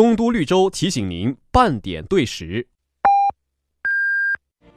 [0.00, 2.66] 东都绿洲提醒您半点对时。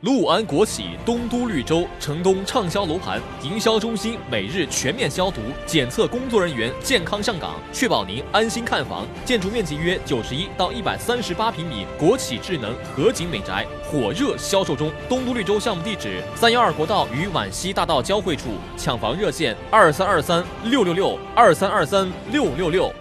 [0.01, 9.07] 陆安国企东都绿洲城东畅销楼盘营销中心每日全面消毒检测，工作人员健康上岗，确保您安心看房。
[9.23, 14.91] 建筑面积约九十一到一百三十八平米，国企智能合景美宅火热销售中。
[15.07, 22.93] 东都绿洲项目地址：三幺二国道与皖西大道交汇处，抢房热线：二三二三六六六二三二三六六六。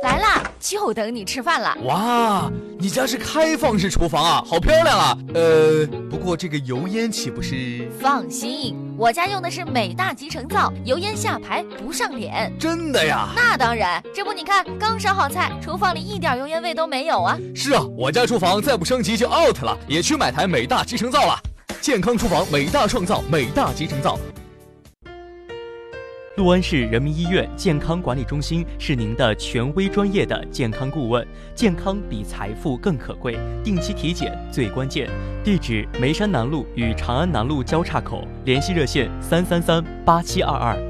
[0.00, 1.76] 来啦，就等你吃饭了。
[1.84, 5.18] 哇，你家是开放式厨房啊，好漂亮啊！
[5.34, 7.90] 呃，不过这个油烟岂不是？
[8.00, 12.52] 放心，我家用的是美大集成灶，油烟下排不上脸。
[12.58, 13.28] 真的呀？
[13.34, 17.38] 那当然，这不你看，刚烧好菜，厨房里一点油烟味都没有啊。
[17.54, 21.38] 是啊，我家厨房再不升级就 out 了，也去买台美大集成灶了。
[21.80, 24.18] 健康厨房，美大创造，美大集成灶。
[26.38, 35.10] 六安市人民医院健康管理中心是您的权威专业的健康顾问，健康比财富更可贵，定期体检最关键。
[35.42, 40.87] 地址：梅山南路与长安南路交叉口，联系热线：三三三八七二二。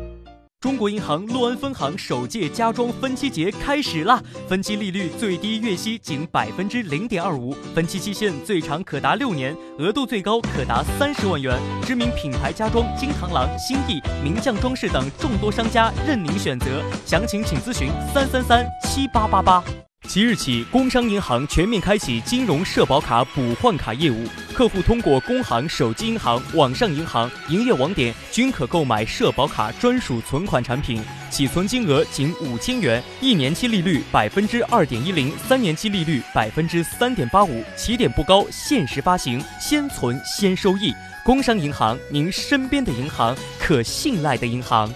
[0.61, 4.21] 中国银行洛安分行首届家装分期节开始啦！
[4.49, 11.57] 分期利率最低，月息仅百分之零点二五，分期期限最长可达六年，额度最高可达三十万元。
[11.85, 19.63] 知名品牌家装金螳螂、新意、名匠装饰等众多商家任您选择，详情请咨询三三三七八八八。
[20.09, 40.91] 即日起，工商银行全面开启金融社保卡补换卡业务，客户通过工行手机银行、网上银行营业网点均可购买社保卡专属存款产品，起存金额仅五千元，一年期利率百分之二点一零，三年期利率百分之三点八五，起点不高，限时发行，先存先收益。
[41.23, 44.91] 工商银行，您身边的银行，可信赖的银行。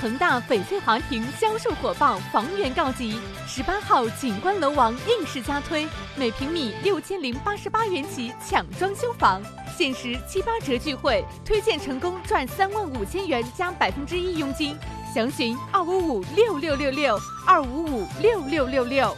[0.00, 3.18] 恒大翡翠华庭销售火爆，房源告急。
[3.48, 9.42] 十八号景观楼王硬式加推，每平米六千零八十八元起抢装修房，
[9.76, 14.76] 限时七八折聚会，推荐成功赚三万五千元加百分之一佣金。
[15.12, 19.16] 详询二五五六六六六二五五六六六六。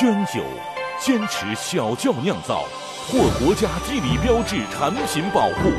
[0.00, 0.42] 宣酒，
[0.98, 2.64] 坚持小窖酿造，
[3.06, 5.70] 获国家地理标志产品保护。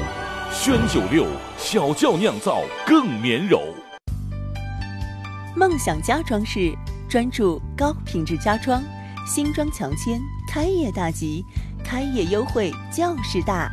[0.54, 1.26] 宣九六
[1.58, 3.60] 小窖酿造更绵柔。
[5.56, 6.76] 梦想家装饰
[7.08, 8.84] 专注高品质家装，
[9.26, 11.46] 新装强签，开业大吉，
[11.84, 13.72] 开业优惠就是大。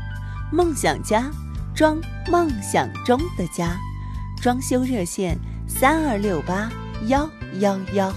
[0.53, 1.31] 梦想家
[1.75, 1.99] 装
[2.31, 3.79] 梦想中的家，
[4.43, 6.71] 装修热线三二六八
[7.07, 7.29] 幺
[7.61, 8.13] 幺幺。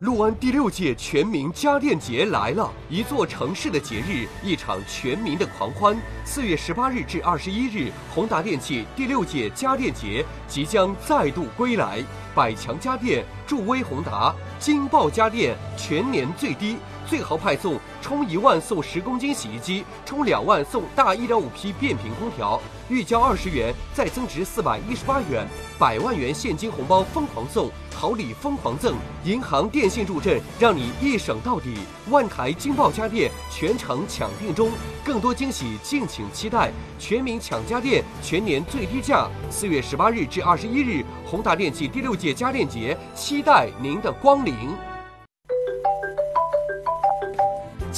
[0.00, 5.98] 陆安第六届全民家电节来了，一座城市的节日，一场全民的狂欢。
[6.24, 12.00] 四月十八日至二十一日，宏达电器第六届家电节即将再度归来。
[12.32, 16.76] 百强家电助威宏达，金豹家电全年最低。
[17.08, 22.60] 最豪派送，充一万送十公斤洗衣机，充两万送大一点五匹变频空调，
[22.90, 25.46] 预交二十元再增值四百一十八元，
[25.78, 31.78] 百万元现金红包疯狂送，好礼疯狂赠，银行电信助阵，让你一省到底。
[32.10, 34.70] 万台金爆家电全程抢订中，
[35.02, 36.70] 更多惊喜敬请期待。
[36.98, 39.28] 全民抢家电，全年最低价。
[39.50, 44.54] 四月十八日至二十一日，宏达电器第六届家电节，期待您的光临。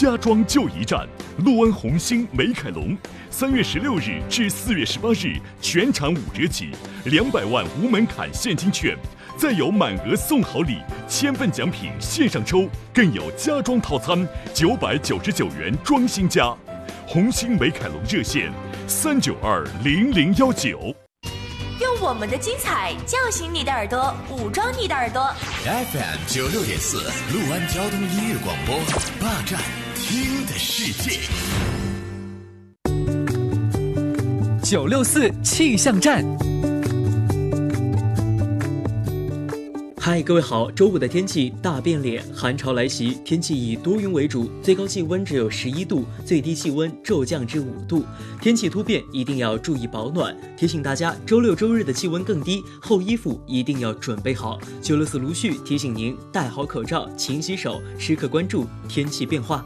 [0.01, 1.07] 家装就一站，
[1.45, 2.97] 陆安红星美凯龙，
[3.29, 6.71] 三月十六日至四月十八日全场五折起，
[7.05, 8.97] 两百万无门槛现金券，
[9.37, 16.57] 再有满额送好礼，千份奖品线上抽，更有家装套餐九百九十九元装新家。
[17.07, 18.51] 红星美凯龙热线
[18.87, 20.95] 三九二零零幺九。
[21.79, 25.31] 用我们的精彩叫醒你的耳朵，武装你的耳朵。
[25.63, 27.03] FM 九六点四，
[27.35, 28.77] 陆安交通音乐广播，
[29.21, 29.61] 霸占
[30.11, 31.21] 听的世界。
[34.61, 36.25] 九六四气象站。
[40.01, 40.69] 嗨，各位好！
[40.73, 48.05] 周五的天气大变脸，寒潮来袭，天气以多云为主，最高气温只有十一度，最低气温骤降至五度。
[48.41, 50.37] 天气突变，一定要注意保暖。
[50.57, 54.59] 提醒大家，周六周日的气温更低，厚衣服一定要准备好。
[54.83, 59.65] 九六四卢旭提醒您戴好口罩，勤洗手，时刻关注天气变化。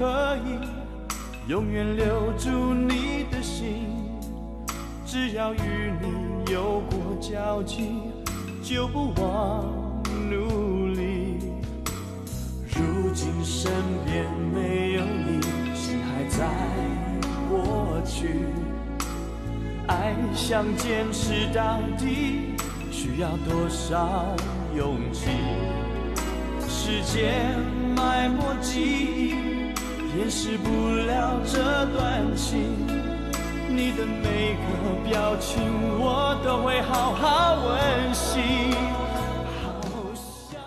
[0.00, 0.58] 可以
[1.46, 3.84] 永远留住你的心，
[5.04, 8.00] 只要与你有过交集，
[8.62, 9.66] 就不忘
[10.30, 11.36] 努力。
[12.74, 13.70] 如今身
[14.06, 14.24] 边
[14.54, 15.42] 没有你，
[15.74, 16.48] 心还在
[17.50, 18.46] 过去。
[19.86, 22.54] 爱想坚持到底，
[22.90, 24.34] 需要多少
[24.74, 25.28] 勇气？
[26.66, 27.60] 时间
[27.94, 29.34] 埋没记忆，
[30.16, 32.60] 掩饰不了这段情。
[33.68, 35.62] 你的每个表情，
[35.98, 38.40] 我都会好好温习。
[39.62, 39.80] 好
[40.14, 40.60] 想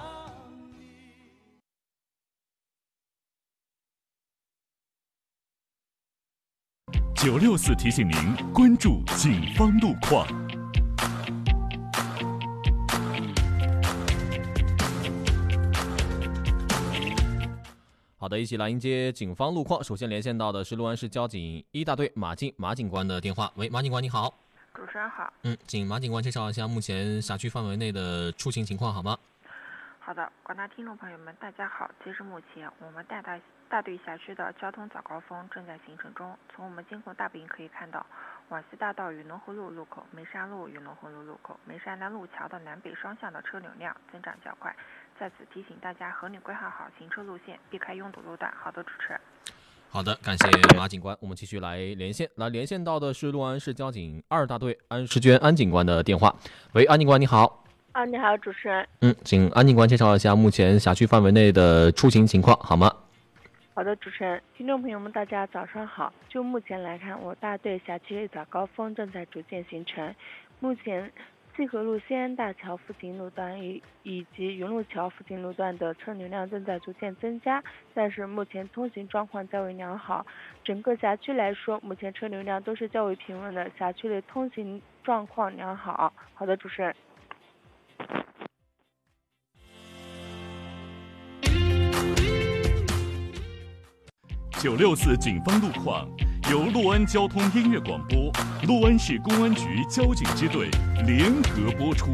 [7.14, 10.26] 九六四提醒您关注警方路况。
[18.24, 19.84] 好的，一起来迎接警方路况。
[19.84, 23.52] 首先连线到的是六安市交警一大队马进马警官的电话。
[23.58, 24.34] 喂，马警官你好。
[24.74, 25.34] 主持人好。
[25.42, 29.18] 嗯，请马警官介绍一下目前辖区范围内的出行情况好吗？
[30.00, 31.92] 好的，广大听众朋友们，大家好。
[32.06, 33.38] 截至目前，我们大大
[33.68, 36.34] 大队辖区的交通早高峰正在形成中。
[36.56, 38.06] 从我们监控大屏可以看到，
[38.48, 44.74] 皖西大道与龙湖路路口、梅山路与龙湖路路口、梅山南路桥的南北双向的车流量增长较快。
[45.24, 48.54] 在此提醒大家合理规划好行车路线，避开拥堵路段。
[48.62, 49.22] 好的，主持人。
[49.90, 51.16] 好的，感谢马警官。
[51.22, 56.36] 我们继续来连线，来连线到的是六安市交警二大队安世娟安警官的电话。
[56.74, 57.64] 喂，安警官你好。
[57.94, 58.86] 啊，你好，主持人。
[59.00, 62.94] 嗯，请安警官介绍一下目前辖区范围内的出行情况好吗？
[63.74, 66.12] 好的，主持人，听众朋友们，大家早上好。
[66.28, 70.14] 就目前来看，我大队辖区早高峰正在逐渐形成。
[70.60, 71.10] 目前，
[71.56, 77.64] 济河路西安大桥附近路段以以及云路桥附近路段的车流量正在逐渐增加，
[77.94, 80.26] 但是目前通行状况较为良好。
[80.64, 86.12] 整个辖区来说，目前车流量都是较为平稳的，辖区内通行状况良好。
[86.34, 86.96] 好的，主持人。
[94.60, 96.08] 九六四警方路况
[96.52, 98.30] 由六安交通音乐广播、
[98.64, 100.70] 六安市公安局交警支队
[101.06, 102.12] 联合播出。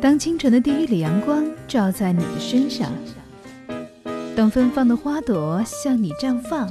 [0.00, 2.92] 当清晨的第一缕阳光照在你的身上，
[4.36, 6.70] 当芬芳的花朵向你绽放，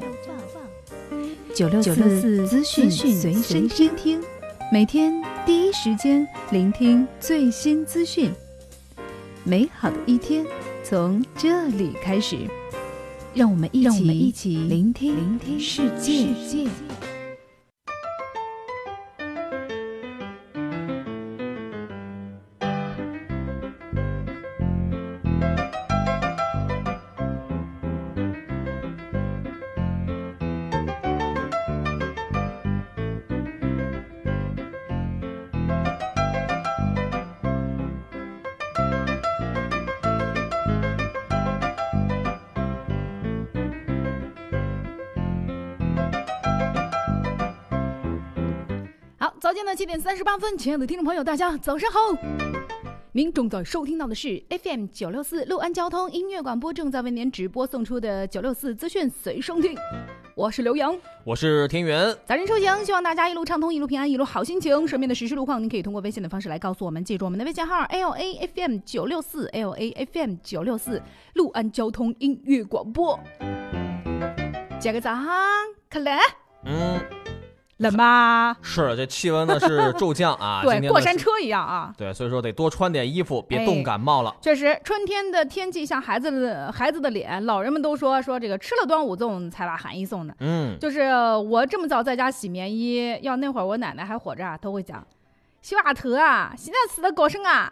[1.56, 4.22] 九六四资讯随身听，
[4.72, 5.12] 每天
[5.46, 8.32] 第一时间聆听最新资讯。
[9.44, 10.46] 美好的一天
[10.84, 12.38] 从这里开始，
[13.34, 16.28] 让我们一起一起聆听聆听世界。
[49.82, 52.00] 七点三十八分，亲爱的听众朋友，大家早上好。
[53.14, 59.76] 您正在收听到的是 FM 九六四六安交通音乐广播，正在为您直播送出的九六四资讯随身听。
[60.36, 62.16] 我是刘洋，我是田园。
[62.28, 64.88] 早晨出行，希望大家一路畅通，一路平安，一路好心情。
[64.88, 71.02] 身边的实时路况，您可以通过微信的方式来告诉我们，记住我们的微信号 L A F M 九六四 L A F M 九六四
[71.34, 73.20] 六安交通音乐广播。
[74.80, 75.26] 加个早上，
[75.90, 76.16] 可冷？
[76.66, 77.00] 嗯，
[77.82, 78.56] 冷吧？
[78.62, 81.94] 是，这气温呢是 骤降啊，对，过山车一样啊。
[81.98, 84.36] 对，所以说得多穿点衣服，别冻感冒了。
[84.42, 90.36] 确实，春天的天气像孩子的孩子的脸，老人们都说说这个吃了端午粽才把寒衣送的。
[90.40, 91.02] 嗯，就是
[91.36, 95.06] 我这么早在家洗棉衣，要那会儿我奶奶还活着啊，都会讲，
[95.62, 97.72] 洗瓦特啊，现在死的高兴啊。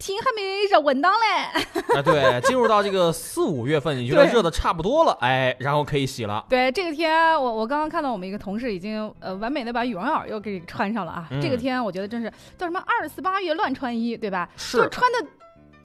[0.00, 1.60] 天还没热稳当嘞，
[1.94, 6.42] 啊，对，进入到这个四五月份，你觉得热的差不多了，哎，然后可以洗了。
[6.48, 11.28] 对，这个天我我刚刚看到我们一个同事已经呃完美的把羽绒袄又给穿上了啊。
[11.30, 14.48] 嗯、这个天我觉得真是叫什么二四八月乱穿衣，对吧？
[14.56, 14.78] 是。
[14.78, 15.18] 就穿的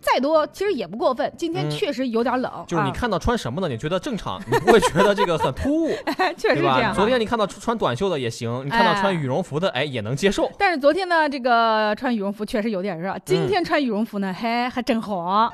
[0.06, 1.32] 再多其实也不过分。
[1.36, 5.90] 今天嗯确实有点冷，啊就是你看到穿什么的，你觉得正常，你不会觉得这个很突兀，
[6.38, 6.80] 确实是这对吧？
[6.80, 6.94] 样啊。
[6.94, 10.50] 昨天你看到穿短袖的也行，你看到哎穿羽绒服的，哎，也能接受。
[10.58, 13.12] 但是昨天呢，这个穿羽绒服确实有点热。
[13.14, 15.52] 嗯今天穿羽绒服呢，还还真好。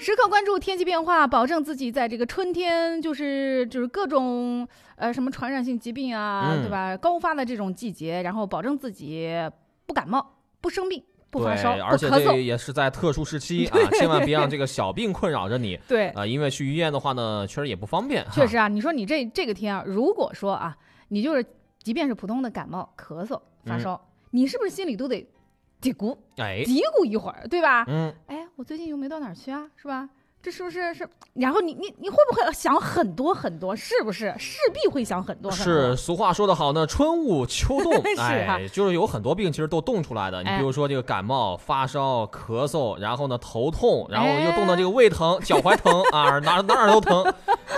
[0.00, 6.96] 时刻关注天气变化，保证自己在这个春天，就是就是各种呃什么传染性疾病啊，嗯对吧？
[6.96, 9.28] 高发的这种季节，然后保证自己
[9.86, 12.08] 不感冒、不生病、不发烧、而且。
[12.10, 15.78] 这也是在特殊时期 啊，千万别让这个小病困扰着你。
[15.86, 18.24] 对啊，因为去医院的话呢，确实也不方便。
[18.32, 20.76] 确实啊，你说你这这个天啊，如果说啊，
[21.08, 21.44] 你就是
[21.82, 25.26] 即便是普通的感冒、咳嗽、发嗯烧，你是不是心里都得
[25.80, 26.16] 嘀咕？
[26.36, 27.84] 哎，嘀咕一会儿，对吧？
[27.88, 30.08] 嗯，哎，我最近又没到哪儿去啊，是吧？
[30.48, 31.06] 这是不是是？
[31.34, 33.76] 然后你你你会不会想很多很多？
[33.76, 35.52] 是不是势必会想很多？
[35.52, 40.42] 是，俗话说得好呢，春捂秋冻， 哎，就是有很多病其实都冻出来的。
[40.42, 47.22] 你哎比如说这个感冒、发烧、咳嗽，然后呢头痛，然后哎又冻到这个胃疼、脚踝疼啊，哪哪儿都疼，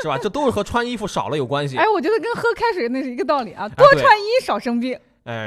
[0.00, 0.16] 是吧？
[0.16, 1.76] 这都是和穿衣服少了有关系。
[1.76, 5.00] 哎，我觉得跟喝开水那是一个道理啊，多穿衣少生病，哎，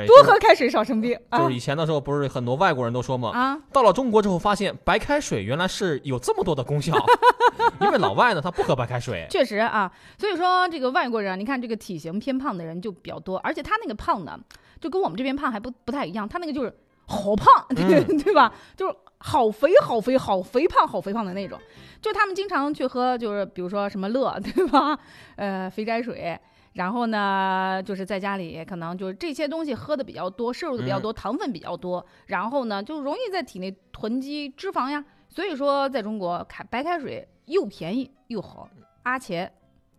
[0.08, 1.40] 多喝开水少生病啊。
[1.40, 6.94] 就是以前的时候，不是很多外国人都说嘛，啊到了中国之后发现白开水原来是有这么多的功效，
[7.82, 14.40] 因为老外呢他不喝白开水，确实啊，所以说这个外国人啊，你看这个体型偏胖的人就比较多，而且他那个胖呢，
[14.80, 16.76] 就跟我们这边胖还不不太一样，他那个就是
[17.06, 18.54] 好胖，对、嗯 对吧？
[18.76, 21.58] 就是好肥好肥好肥胖好肥胖的那种，
[22.02, 24.98] 就他们经常去喝，就是比如说什么乐，对吧？
[25.36, 26.38] 呃，肥宅水。
[26.74, 35.04] 然后呢，就是在家里可能就是这些东西喝的比较多，摄入的比较多，糖分比较多，然后呢就容易在体内囤积脂肪呀。
[35.30, 38.70] 所以说，在中国开白开水又便宜又好，
[39.02, 39.52] 而且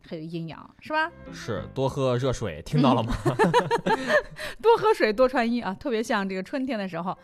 [0.07, 1.11] 还有营养，是吧？
[1.33, 3.13] 是多喝热水，听到了吗？
[4.63, 5.75] 多喝水，多穿衣啊！
[5.81, 7.17] 特别像这个春天的时候，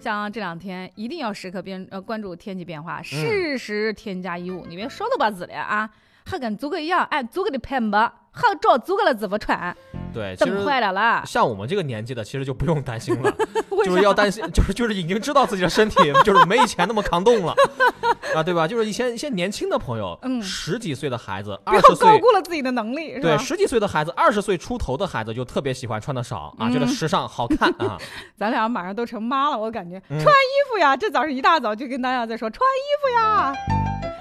[0.00, 4.64] 像这两天一定要时刻变呃关注天气变化，适时添加衣物。
[4.66, 5.90] 你别说都把子了啊，
[6.24, 9.76] 还跟租个一样，按租个的喷吧，还找租个了衣服穿，
[10.12, 11.22] 对，冻坏了啦。
[11.26, 13.32] 像我们这个年纪的，其实就不用担心了，
[13.84, 17.54] 就是要担心， 就是就是已经知道自己的身体就是没以前那么抗冻了，
[18.34, 18.66] 啊，对吧？
[18.68, 20.40] 就是一些一些年轻的朋友，嗯。
[20.42, 26.72] 十几岁的孩子，二十岁高估了自己的能力，对，十几岁的孩子，二十岁出头的孩子就特别喜欢穿的少啊，嗯。
[26.72, 27.98] 觉得时尚好看啊。
[28.36, 30.18] 咱俩马上都成妈了，我感觉、嗯。
[30.20, 33.52] 穿衣服呀，这早上一大早就跟大家在说穿衣服呀。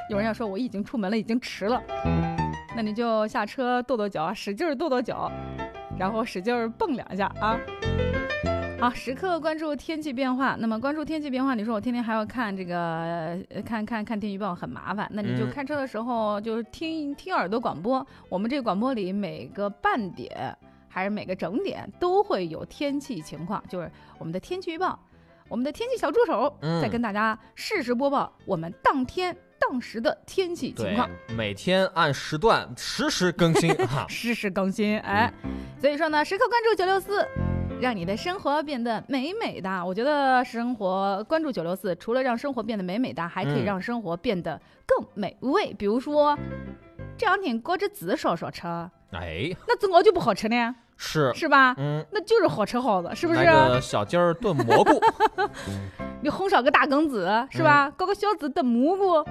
[0.10, 1.82] 有人要说我已经出门了，已经迟了，
[2.78, 5.32] 那你就下车跺跺脚，使劲儿跺跺脚，
[5.98, 7.60] 然后使劲儿蹦两下啊。
[8.80, 10.56] 好，时刻关注天气变化。
[10.60, 15.10] 那么关注天气变化，你说我天天还要看这个，呃看看看天气预报很麻烦。
[15.12, 18.06] 那你就嗯开车的时候就是听听耳朵广播。
[18.30, 20.56] 我们这个广播里每个半点
[20.88, 25.00] 还是每个整点都会有天气情况，就是我们的天气预报，
[25.50, 34.06] 我们的天气小助手嗯在跟大家适时播报我们当天当时的天气情况。，每天按时段实时更新 哈。
[34.08, 35.32] 实时更新，哎，
[35.80, 37.28] 所以说呢，时刻关注九六四，
[37.82, 39.86] 让你的生活变得美美的。
[39.86, 45.74] 我觉得生活关注九六四，除了让生活变得美美的，还可以嗯让生活变得更美味。
[45.78, 46.38] 比如说，
[47.18, 48.68] 这两天裹着紫烧烧吃，
[49.12, 50.76] 哎，那怎么就不好吃呢？
[51.00, 51.76] 是是吧？
[51.78, 53.42] 嗯，那就是好吃好的，是不是？
[53.80, 55.00] 小鸡儿炖蘑菇，
[56.22, 57.90] 你红烧个大梗子是嗯吧？
[57.92, 59.24] 搞个小子炖蘑菇。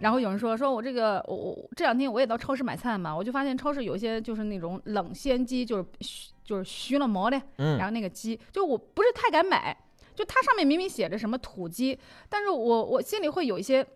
[0.00, 9.76] 然后有人说说我这个我我这两天我也到超市买菜嘛，我就发现超市有一些就是那种冷鲜鸡，就是熏就是虚了毛的，嗯然后那个鸡就我不是太敢买，
[10.14, 11.98] 就它上面明明写着什么土鸡，
[12.28, 13.86] 但是我我心里会有一些。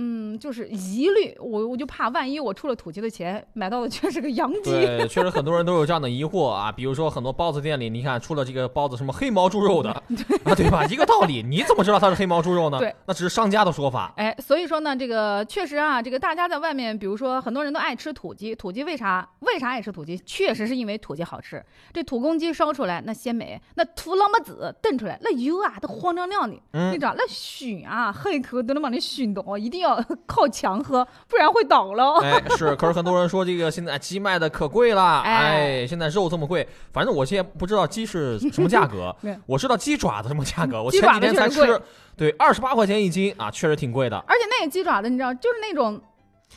[0.00, 4.70] 嗯，就是疑虑，我我就怕万一我出了土鸡的钱，买到的却是个洋鸡。
[4.70, 6.70] 对，确实很多人都有这样的疑惑啊。
[6.70, 9.90] 比如说很多包子店里，你看出了这个包子什么黑毛猪肉的
[10.44, 10.84] 啊，对吧？
[10.86, 12.78] 一个道理，你怎么知道它是黑毛猪肉呢？
[12.78, 14.12] 对，那只是商家的说法。
[14.16, 20.16] 哎，所以说呢，这个确实啊，这个大家在外面，比如说很多人都爱吃土鸡，土鸡为啥为啥爱吃土鸡？
[20.18, 21.60] 确实是因为土鸡好吃。
[21.92, 29.87] 这土公鸡烧出来那鲜美，那土老么子炖出来那油啊都黄亮亮的，嗯你知道那熏啊，喝一口都能把你熏倒，一定要
[30.26, 32.20] 靠墙喝，不然会倒了。
[32.20, 39.14] 哎，是，可是很多人说这个现在鸡卖的可贵了，哎哎，现在肉这么贵，反正我现在不知道鸡是 什么价格，
[39.46, 41.80] 我知道鸡爪子什么价格，我前几天才吃，
[42.16, 44.16] 对，二十八块钱一斤啊，确实挺贵的。
[44.26, 46.00] 而且那个鸡爪子，你知道，就是那种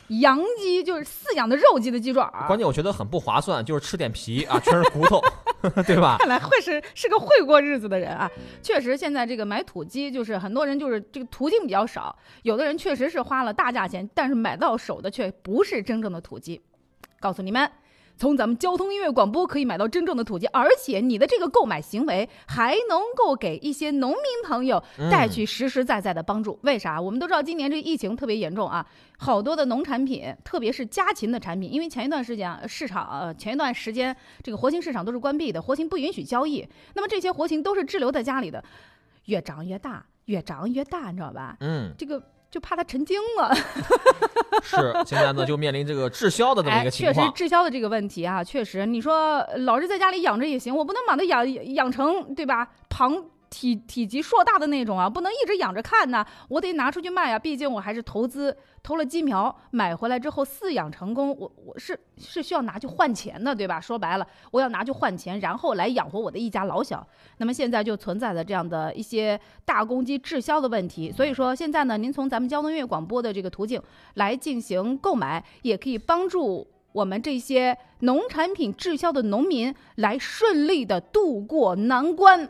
[0.08, 2.46] 洋鸡，就是饲养的肉鸡的鸡爪儿。
[2.46, 5.20] 关键我觉得很不划算，就是吃点皮啊，全是骨头，
[5.86, 6.16] 对吧？
[6.18, 8.30] 看来会是是个会过日子的人啊！
[8.62, 16.60] 确实，现在这个买土鸡，就是很多人就是这个途径比较少，有的人确实是花了大价钱，但是买到手的却不是真正的土鸡。
[17.20, 17.70] 告诉你们，
[18.22, 26.56] 从咱们交通音乐广播可以买到真正的土鸡，而且你的这个购买行为还能够给一些农民朋友带去实实在在的帮助。
[26.62, 27.00] 为啥？
[27.00, 28.86] 我们都知道今年这个疫情特别严重啊，
[29.18, 36.64] 好多的农产品，特别是家禽的产品，因为前一段时间啊市场呃前一段时间这个活禽市场都是关闭的，活禽不允许交易，
[36.94, 38.62] 那么这些活禽都是滞留在家里的，
[39.24, 41.56] 越长越大，越长越大，你知道吧？
[41.58, 42.22] 嗯，这个
[42.52, 43.52] 就怕它成精了。
[44.62, 47.32] 是现在呢就面临这个滞销的这么一个情哎、确况实。
[47.34, 52.68] 滞销的这个问题啊，确实，你说老是在家里养着也行，我不能把它养养成对吧？
[52.90, 63.78] 庞体体积硕大的那种啊，不能一直养着看呐，我得拿出去卖啊，毕竟我还是投资投了鸡苗，买回来之后饲养成功，我我是是需要拿去换钱的，对吧？
[63.78, 67.06] 说白了，我要拿去换钱，然后来养活我的一家老小。
[67.36, 73.78] 那么现在就存在着这样的一些大公鸡滞销的问题，所以说现在呢，您从咱们交通音乐广播的这个途径
[74.14, 82.48] 来进行购买，也可以帮助我们这些农产品滞销的农民来顺利的渡过难关。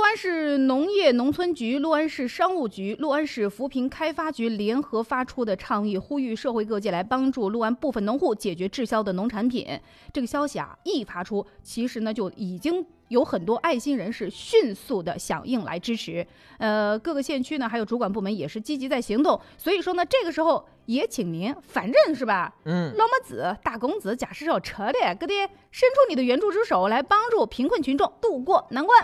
[0.00, 9.78] 六安市农业农村局、六安市商务局、六安市扶贫开发局联合发出的倡议，呼吁社会各界来帮助六安部分农户解决滞销的农产品。
[10.10, 16.26] 这个消息啊一发出，其实呢就已经有很多爱心人士迅速的响应来支持。
[16.56, 19.38] 呃，各个县区呢还有主管部门也是积极在行动。
[19.58, 25.34] 所以说呢，这个时候也请您，反正是吧，嗯老么子、大公子、假使手扯的，搁得
[25.70, 28.98] 伸出你的援助之手来帮助贫困群众渡过难关。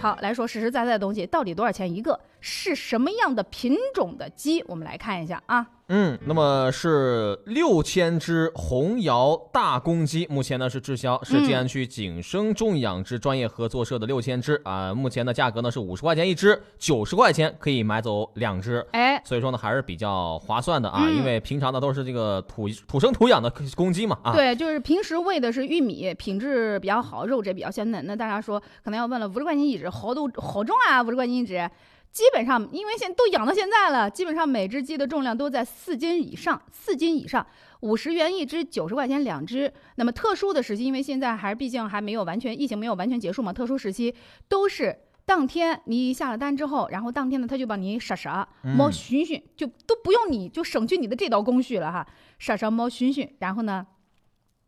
[0.00, 2.18] 好，来说实实在在的东西，到底多少钱一个？
[2.38, 4.62] 是什么样的品种的鸡？
[4.68, 5.66] 我们来看一下啊。
[5.88, 28.06] 嗯，那么是六千只红窑大公鸡，目前呢是滞销，是嗯静安区景生种养殖专业合作社的六千只啊、目前的价格呢是五十块钱一只，九十块钱可以买走两只，哎，所以说呢还是比较划算的啊，嗯因为平常的都是这个土土生土养的公鸡嘛啊，对，就是平时喂的是玉米，品质比较好，肉质也比较鲜嫩。
[28.06, 31.70] 那大家说可能要问了，五十块钱一只，好都好重啊，五十块钱一只。
[32.12, 37.46] 基本上，因为现都养到现在了，基本上每只鸡的重量都在四斤以上，四斤以上，
[37.80, 39.70] 五十元一只，九十块钱两只。
[39.96, 44.14] 那么特殊的时期，因为现在还毕竟还没有完全疫情没有完全结束嘛，特殊时期
[44.48, 52.06] 都是当天你下了单之后，然后当天呢他就帮你杀杀嗯猫熏熏，就都不用你就省去你的这道工序了哈，
[52.38, 53.84] 杀杀猫熏熏，然后呢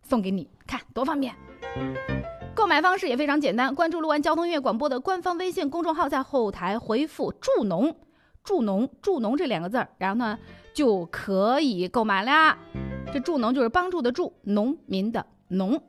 [0.03, 1.33] 送给你，看多方便。
[2.57, 7.95] 购买方式也非常简单，关注六安交通音乐广播的官方微信公众号，在后台回复“助农”，
[8.43, 10.37] 助农，助农这两个字儿，然后呢
[10.75, 12.59] 就可以购买啦。
[13.13, 15.81] 这助农就是帮助的助，农民的农。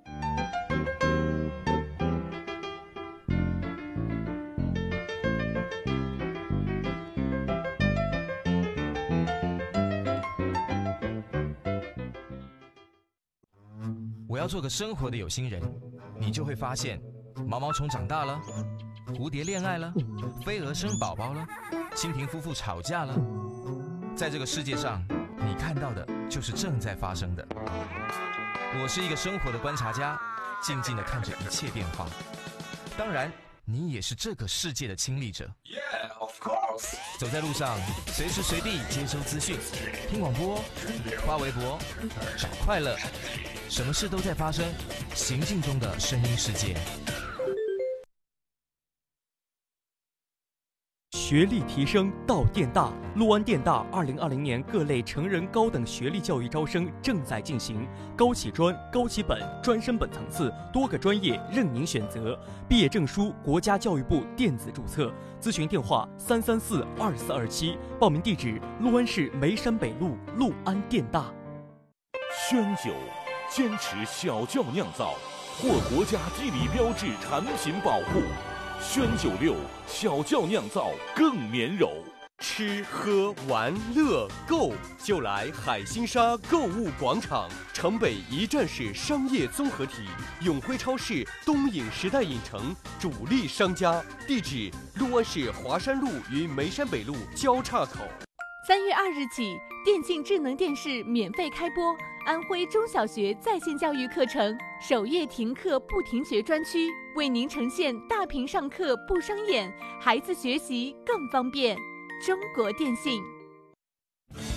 [14.49, 15.61] 做个生活的有心人，
[16.19, 16.99] 你就会发现，
[17.45, 18.41] 毛毛虫长大了，
[19.09, 19.93] 蝴蝶恋爱了，
[20.43, 21.45] 飞蛾生宝宝了，
[21.95, 23.15] 蜻蜓夫妇吵架了。
[24.15, 25.05] 在这个世界上，
[25.45, 27.47] 你看到的就是正在发生的。
[28.81, 30.19] 我是一个生活的观察家，
[30.63, 32.07] 静静的看着一切变化。
[32.97, 33.31] 当然，
[33.65, 35.47] 你也是这个世界的亲历者。
[37.19, 39.57] 走在路上，随时随地接收资讯，
[40.09, 40.59] 听广播，
[41.27, 41.77] 发微博，
[42.37, 42.95] 找快乐，
[43.69, 44.65] 什么事都在发生，
[45.13, 46.75] 行进中的声音世界。
[51.11, 71.31] 学历提升到电大，陆安电大二零二零年各类成人高等学历教育招生正在进行，高起专、高起本、专升本层次多个专业任您选择，毕业证书国家教育部电子注册，咨询电话三三四二四二七，报名地址陆安市梅山北路陆安电大。
[72.49, 72.91] 宣酒
[73.49, 75.15] 坚持小窖酿造，
[75.57, 78.21] 获国家地理标志产品保护。
[78.79, 79.55] 宣酒六
[79.87, 81.91] 小窖酿造更绵柔。
[82.37, 84.71] 吃喝玩乐购
[85.03, 90.05] 就来海心沙购物广场，城北一站式商业综合体，
[90.41, 98.05] 永辉超市东影时代影城主力商家，地址六安市华山路与梅山北路交叉口。
[98.65, 101.93] 三月二日起，电竞智能电视免费开播
[102.29, 109.67] 安徽中小学在线教育课程，首页停课不停学专区，为您呈现大屏上课不伤眼，
[109.99, 111.75] 孩子学习更方便。
[112.23, 113.19] 中国电信。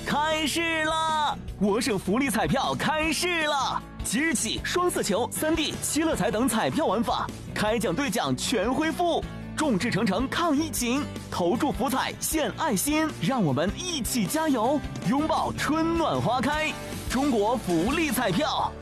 [0.06, 1.34] 开市啦！
[1.58, 3.80] 我省福利彩票开市啦！
[4.04, 9.24] 即日起，双色球、三 D、七乐彩等彩票玩法开奖兑奖全恢复。
[9.56, 16.72] 众志成城抗疫情，投注福彩献爱心，让我们一起加油，拥抱春暖花开。
[17.10, 18.72] 中国福利彩票。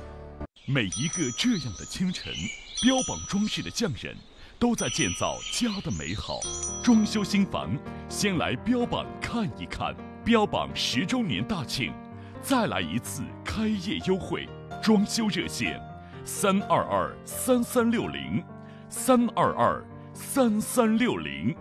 [0.66, 2.32] 每一个这样的清晨，
[2.82, 4.16] 标榜装饰的匠人，
[4.58, 6.38] 都在建造家的美好。
[6.82, 7.76] 装修新房，
[8.08, 9.94] 先来标榜看一看。
[10.24, 11.92] 标榜十周年大庆，
[12.42, 14.48] 再来一次开业优惠。
[14.82, 15.80] 装修热线：
[16.24, 18.42] 三二二三三六零，
[18.88, 19.84] 三二二
[20.20, 21.52] 三三六零。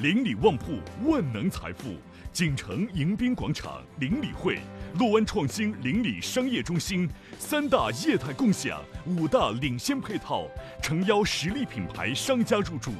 [0.00, 1.94] 邻里旺铺，万能财富。
[2.30, 4.58] 锦城迎宾广场邻里会，
[4.98, 10.48] 洛湾创新邻里商业中心，三大业态共享，五大领先配套，
[10.82, 12.90] 诚邀实力品牌商家入驻。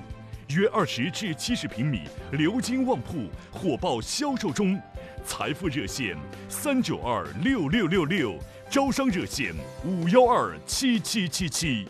[0.48, 4.80] 约二十至七十平米鎏金旺铺火爆销售中，
[5.26, 6.16] 财富热线
[6.48, 8.38] 三九二六六六六，
[8.70, 9.52] 招商热线
[9.84, 11.88] 五幺二七七七七。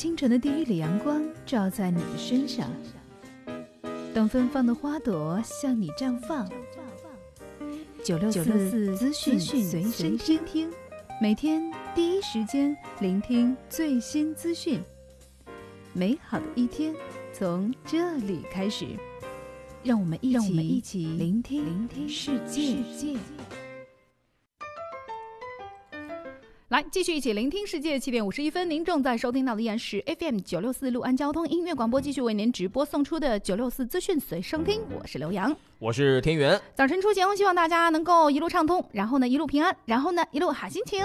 [0.00, 2.66] 清晨的第一缕阳光照在你的身上，
[4.14, 6.48] 当芬芳的花朵向你绽放。
[8.02, 10.70] 九六四资讯随身听，
[11.20, 14.80] 每天第一时间聆听最新资讯。
[15.92, 16.94] 美好的一天
[17.34, 18.86] 从这里开始，
[19.82, 22.78] 让我们一起让我们一起聆听聆听世界。
[26.70, 27.98] 来，继续一起聆听世界。
[27.98, 34.80] 七点五十一分，您正在收听到的依然是 FM 九六四六安交通音乐广播，继续为您直播送出的九六四资讯随声听。
[34.96, 35.52] 我是刘洋。
[35.80, 36.60] 我是田园。
[36.72, 41.04] 早晨出行，希望大家能够一路畅通，然后呢一路平安，然后呢一路好心情。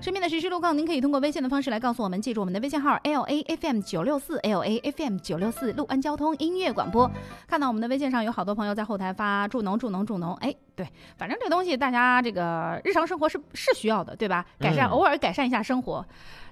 [0.00, 7.10] 身边的实时路况，您可以通过微信的方式来告诉我们，记住我们的微信号 L A F M 九六四 L A F M 九六四陆安交通音乐广播。
[7.48, 10.86] 看到我们的微信上有好多朋友在后台发助农助农助农，哎，对，
[11.16, 14.44] 反正这东西大家这个日常生活是是需要的，对吧？
[14.58, 16.04] 改善、嗯偶尔改善一下生活。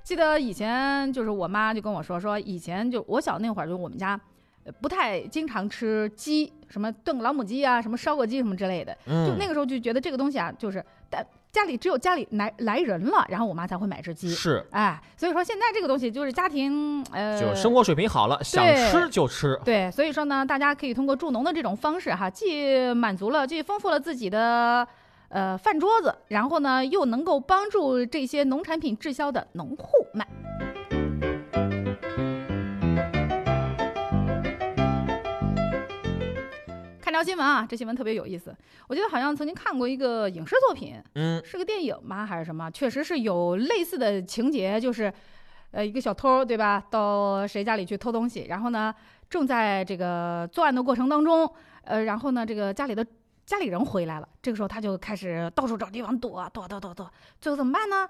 [0.03, 4.21] 记得以前就是我妈就跟我说说，以前就我小那会儿，就我们家。
[4.63, 8.95] 呃不太经常吃鸡，什么炖个老母鸡啊，什么烧个鸡什么之类的。
[9.07, 14.29] 嗯就那个时候就觉得这个东西啊，就是但家里只有家里来来人了，然后我妈才会买只鸡。
[14.29, 19.59] 是哎，所以说现在这个东西就是家庭呃，就生活水平好了，想吃就吃。
[19.65, 24.87] 对，所以说呢，大家可以通过助农的这种方式哈，既满足了，既丰富了自己的
[25.31, 30.27] 呃饭桌子，然后呢，又能够帮助这些农产品滞销的农户卖。
[37.01, 38.55] 看条新闻啊，这新闻特别有意思。
[38.89, 42.27] 我记得好像曾经看过一个影视作品，嗯，是个电影吗？
[42.27, 42.71] 还是什么？
[42.71, 45.13] 确实是有类似的情节，就是，
[45.71, 48.95] 呃，一个小偷对吧，到谁家里去偷东西，然后呢，
[49.29, 53.05] 正在这个作案的过程当中，呃，然后呢，这个家里的
[53.51, 57.11] 家里人回来了，这个时候他就开始到处找地方躲，躲躲躲躲，
[57.41, 58.09] 最后怎么办呢？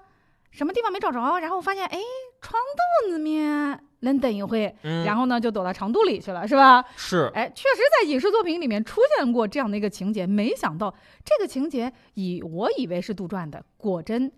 [0.51, 1.97] 什么地方没找着，然后发现哎，
[2.41, 2.61] 床
[3.03, 6.85] 肚子面能等一会，嗯然后呢就躲到长肚里去了，是吧？
[6.95, 10.93] 是哎，确实在影视作品里面出现过这样的一个情节，没想到
[11.25, 14.31] 这个情节以我以为是杜撰的，果真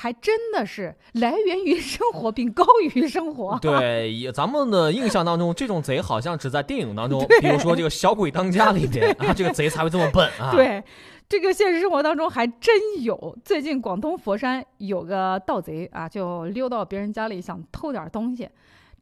[0.00, 3.58] 还真的是来源于生活并高于生活。
[3.60, 10.82] 对，也咱们的印象当中，这种贼好像只在电影当中，比如说这个《小鬼当家》里边啊，这个贼才会这么笨啊。，对，
[11.28, 13.36] 这个现实生活当中还真有。
[13.44, 18.48] 最近广东佛山有个盗贼啊，就溜到别人家里想偷点东西，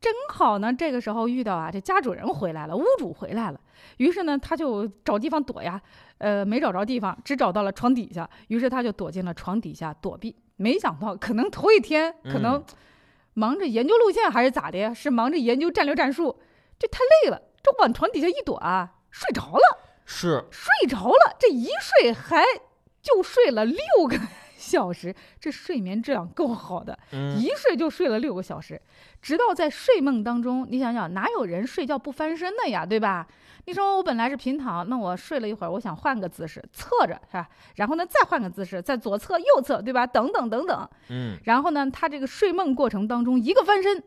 [0.00, 3.60] 正好呢，这个时候遇到啊，这家主人回来了，屋主回来了，
[3.98, 5.80] 于是呢，他就找地方躲呀，
[6.18, 10.34] 呃，没找着地方，只找到了床底下，于是他就躲进了床底下躲避。
[10.58, 12.64] 没想到，可能头一天可能嗯
[13.32, 14.92] 忙着研究路线还是咋的呀？
[14.92, 16.38] 是忙着研究战略战术，
[16.78, 19.78] 这太累了，这往床底下一躲啊，睡着了。
[20.04, 22.44] 是睡着了，这一睡还
[23.00, 24.18] 就睡了六个
[24.56, 28.80] 小时，这睡眠质量够好的，嗯一睡就睡了六个小时，
[29.22, 33.28] 直到在睡梦当中，你想想，哪有人睡觉不翻身的呀，对吧？
[33.68, 37.46] 你说我本来是平躺，那我睡了一会儿，我想换个姿势，侧着是吧？
[37.74, 40.06] 然后呢，再换个姿势，在左侧、右侧，对吧？
[40.06, 40.88] 等等等等。
[41.10, 44.02] 嗯，然后呢，他这个睡梦过程当中，一个翻身，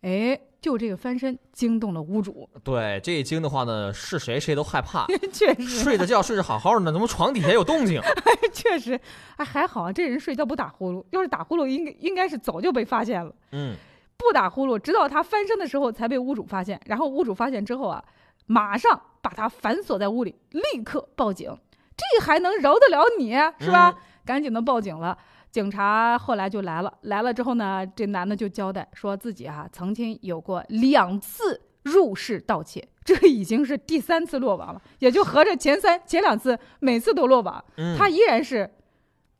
[0.00, 5.06] 哎，就这个翻身惊动了屋主，对，这一惊的话呢，是谁谁都害怕。
[5.32, 8.02] 确实睡着觉睡着好好的呢，怎么床底下有动静？
[8.52, 9.00] 确实，
[9.36, 13.32] 哎，还好啊，这人睡觉不打呼噜，要是打呼噜，应该应该是早就被发现了。
[13.52, 13.76] 嗯，
[14.16, 16.80] 不打呼噜，直到他翻身的时候才被屋主发现。
[16.86, 18.04] 然后屋主发现之后啊，
[18.46, 21.56] 马上把他反锁在屋里，立刻报警。
[21.96, 23.94] 这还能饶得了你是吧？
[24.24, 25.16] 赶紧的报警了。
[25.50, 38.70] 警察后来就来了，来了之后呢，这男的就交代说自己啊曾经有过两次入室盗窃，这已经是第三次落网了，也就合着前三前两次每次都落网，嗯他依然是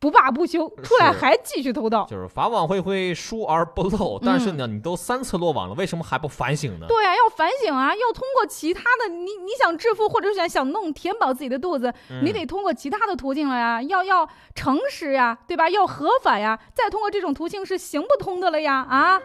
[0.01, 2.07] 不罢不休，出来还继续偷盗。
[2.09, 4.19] 就是法网恢恢，疏而不漏。
[4.19, 6.87] 但是呢，你都三次落网了，为什么还不反省呢？
[6.87, 15.69] 嗯对啊，要反省啊，要通过其他的，你你想致富或者想想弄填饱自己的肚子，嗯你得通过其他的途径了呀，要要诚实呀，对吧？
[15.69, 19.21] 要合法呀，再通过这种途径是行不通的了呀啊！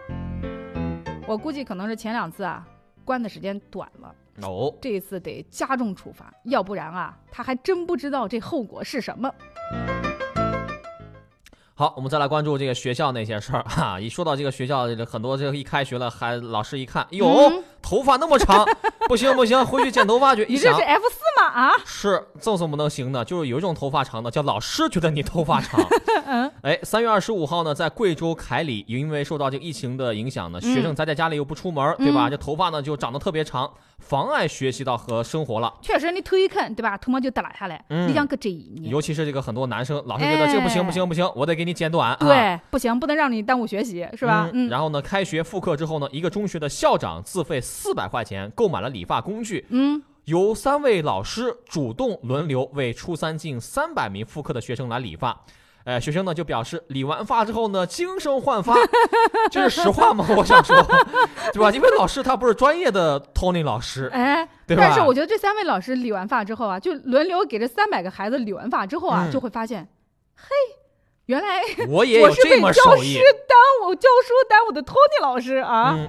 [1.27, 2.63] 我估计可能是前两次啊，
[3.03, 4.15] 关的时间短了。
[4.43, 9.33] 哦，这一次得加重处罚，要不然啊，他还真不知道这后果是什么。
[11.79, 14.01] 好，我们再来关注这个学校那些事儿哈。
[14.01, 18.67] 一说到这个学校，很多这个一开学了，还老师一看，哟，嗯头发那么长，
[19.07, 20.43] 不行不行，回去剪头发去。
[20.47, 21.19] 一 想你这是 F 四
[21.85, 23.25] 是，赠送不能行呢？
[23.25, 25.81] 就是有一种头发长的，叫老师觉得你头发长。
[26.27, 32.29] 嗯，哎，三月二十五号呢，在贵州凯里，因为受到这个疫情的影响呢，学生宅在家里又不出门，对吧？
[32.29, 35.73] 嗯这头发呢就长得特别长，妨碍学习到和生活了。
[35.81, 36.99] 确实，你头一啃，对吧？
[36.99, 37.85] 头毛就耷拉下来。
[37.91, 42.11] 嗯你想搁这一年，尤其是这个很多男生，老师觉得这个不行哎不行不行，我得给你剪短。
[42.11, 44.51] 啊对，不行，不能让你耽误学习，是吧？
[44.53, 44.69] 嗯。
[44.69, 55.45] 然后呢，开学复课之后呢，一个中学的校长自费四百块钱购买了理发工具，嗯，由三位老师主动轮流为初三近三百名复课的学生来理发。
[55.85, 58.75] 呃，学生呢就表示理完发之后呢，精神焕发，
[59.53, 60.27] 这是实话吗？
[60.37, 60.83] 我想说，
[61.55, 61.71] 对吧？
[61.71, 69.87] 因为老师他不是专业的 Tony 老师，哎，对吧但是我觉得这三位老师理完发之后啊，就轮流给这三百个孩子理完发之后啊，嗯就会发现，
[70.35, 70.49] 嘿，
[71.27, 75.95] 原来我也有是被这么教手艺师耽误、教书耽误的 Tony 老师啊。
[75.97, 76.09] 嗯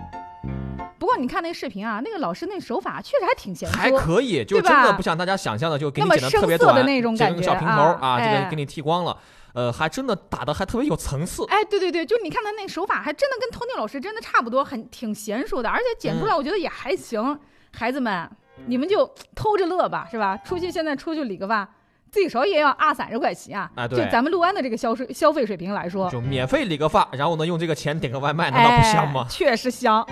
[1.00, 9.18] 不过你看那个视频啊，那个老师那手法确实还挺娴熟，还可以，就真的不像大家想象的，就给你剪的特别短，的那种感觉剪个小平头啊啊，这个哎给你剃光了，
[9.54, 11.46] 呃，还真的打的还特别有层次。
[11.50, 17.40] 哎，对对对，就你看他那手法，还真的跟 Tony 老师真的差不多，很挺娴熟的，而且剪出来我觉得也还行。
[17.72, 18.28] 孩子们，
[18.66, 19.06] 你们就
[19.36, 20.36] 偷着乐吧，是吧？
[20.38, 21.70] 出去现在出去理个发，
[22.12, 23.88] 最少也要二三十块钱啊。
[23.88, 29.30] 就咱们六安的这个消费消费水平来说，就免费理个发，然后呢用这个钱点个外卖，难道不香吗哎？？
[29.30, 30.04] 确实香。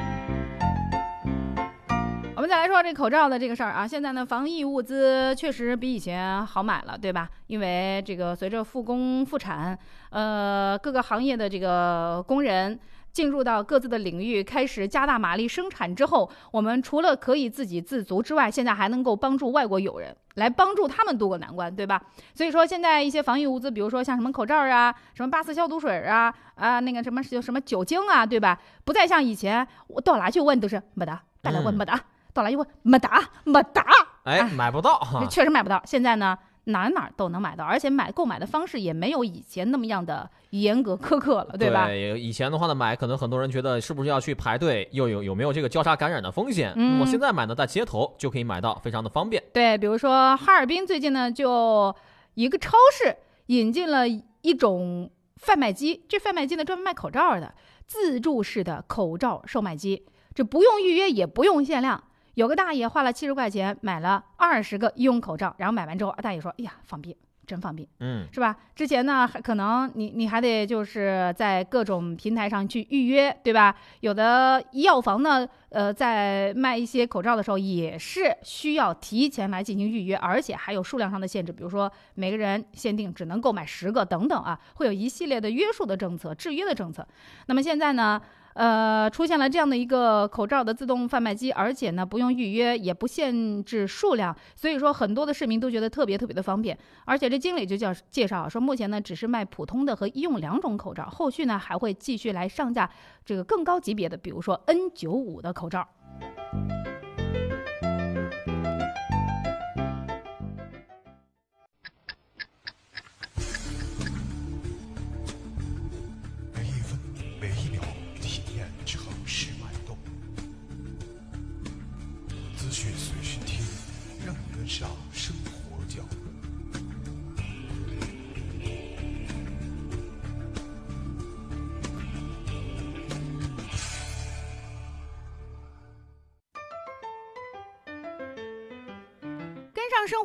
[2.36, 7.30] 我们再来说这口罩的这个事儿啊，现在呢，防疫物资确实比以前好买了，对吧？
[7.48, 9.78] 因为这个随着复工复产，
[10.10, 12.78] 呃，各个行业的这个工人
[13.13, 22.02] 进入到各自的领域，开始加大马力生产之后，我们除了可以自给自足之外，现在还能够帮助外国友人，来帮助他们渡过难关，对吧？
[22.34, 28.60] 所以说，现在一些防疫物资，比如说像什么口罩啊、什么八四消毒水啊、啊那个什么就什么酒精啊，对吧？
[28.84, 31.98] 不再像以前我到哪去问都是没得，到哪问没得，
[32.36, 33.86] 到来一问没打没打，
[34.26, 35.26] 哎，买不到哈。
[35.28, 35.82] 确实买不到。
[35.86, 41.88] 现在呢，哪儿哪儿都能买到，而且买购买的方式也没有以前那么样的严格苛刻了，对吧？
[41.88, 46.74] 对以前的话呢，买可能很多人觉得是不是要去排队，又有有没有这个交叉感染的风险？
[46.76, 49.41] 嗯我现在买呢，在街头就可以买到，非常的方便。
[49.54, 51.95] 对，比如说哈尔滨最近呢，就
[52.34, 57.54] 一个超市引进了一种贩卖机，这贩卖机呢专门卖口罩的
[57.88, 62.04] 自助式的口罩售卖机，这不用预约，也不用限量。
[62.36, 67.15] 有个大爷花了七十块钱买了二十个医用口罩，然后买完之后，大爷说：“哎呀，方便，
[67.48, 68.58] 真方便。”嗯，是吧？
[68.76, 73.74] 之前呢，还可能你你还得就是在各种平台上去预约，对吧？
[74.02, 87.08] 有的药房呢，呃，在卖一些口罩的时候，也是需要提前来进行预约，而且还有数量上的限制，比如说每个人限定只能购买十个等等啊，会有一系列的约束的政策、制约的政策。
[87.45, 88.21] 那么现在呢？
[88.56, 96.78] 呃，出现了这样的一个口罩的自动贩卖机，而且呢不用预约，也不限制数量，所以说很多的市民都觉得特别特别的方便。
[97.04, 102.89] 而且这经理就叫介绍说，目前呢只是卖普通的和医用两种口罩，后续呢还会继续来上架
[103.26, 105.86] 这个更高级别的，比如说 N 九五的口罩。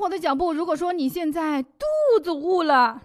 [0.01, 1.85] 活的脚步，如果说你现在肚
[2.25, 3.01] 子饿了，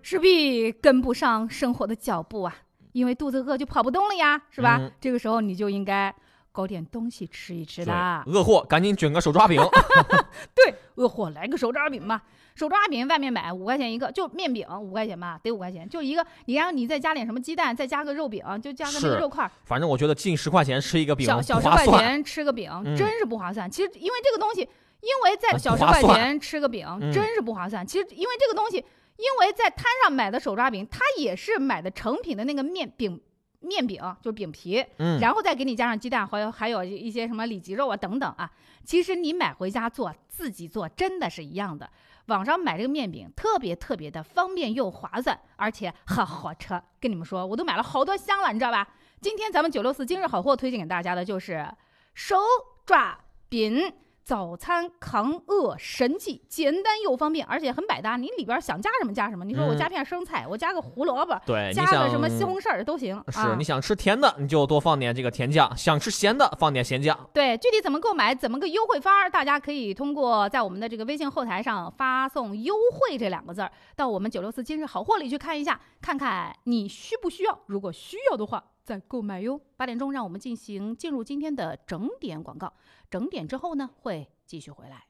[0.00, 2.56] 势必跟不上生活的脚步啊，
[2.92, 4.78] 因为肚子饿就跑不动了呀，是吧？
[4.80, 6.14] 嗯这个时候你就应该
[6.52, 8.22] 搞点东西吃一吃啦。
[8.26, 9.60] 饿货赶紧卷个手抓饼。
[10.54, 12.22] 对，饿货来个手抓饼吧。
[12.54, 16.24] 手抓饼外面买五块钱一个，就面饼五块钱吧，得五块钱，就一个。
[16.46, 21.60] 你然后你再加点什么鸡蛋，再加个肉饼，就加个那个肉块，反正我觉得近十块钱吃一个饼小小。
[21.60, 23.70] 十块钱吃个饼，嗯真是不划算。
[23.70, 24.66] 其实因为这个东西，
[25.00, 27.86] 因为在呃小十块钱吃个饼，嗯真是不划算。
[27.86, 33.20] 其实因为这个东西，因为在摊上买的手抓饼，它也是买的成品的那个面饼。
[33.58, 38.48] 面饼就是饼皮，嗯然后再给你加上鸡蛋，还有还有一些什么里脊肉啊等等啊。
[38.84, 41.90] 其实你买回家做，自己做真的是一样的。
[42.26, 46.80] 网上买这个面饼特别特别的方便又划算，而且很好吃。
[47.00, 48.86] 跟你们说，我都买了好多箱了，你知道吧？
[49.20, 51.66] 今天咱们九六四今日好货推荐给大家的就是
[52.14, 52.36] 手
[52.84, 53.92] 抓饼。
[54.26, 58.16] 早餐抗饿神器，简单又方便，而且很百搭。
[58.16, 59.44] 你里边想加什么加什么。
[59.44, 63.16] 你说我嗯加片生菜，我加个胡萝卜，对，加个什么西红柿儿都行。
[63.16, 67.16] 啊是你想吃甜的，你就多放点这个甜酱；想吃咸的，放点咸酱。
[67.32, 77.56] 对，具体怎么购买，怎么个优惠法儿，大家可以通过在我们的这个微信后台上发送“优惠”这两个字儿，到我们九六四今日好货里去看一下，看看你需不需要。
[77.66, 79.60] 如果需要的话，再购买哟。
[79.76, 82.72] 八点钟，让我们进行进入今天的整点广告。
[83.10, 85.08] 整点之后呢，会继续回来。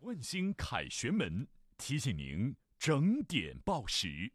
[0.00, 4.32] 问心凯旋门提醒您整点报时。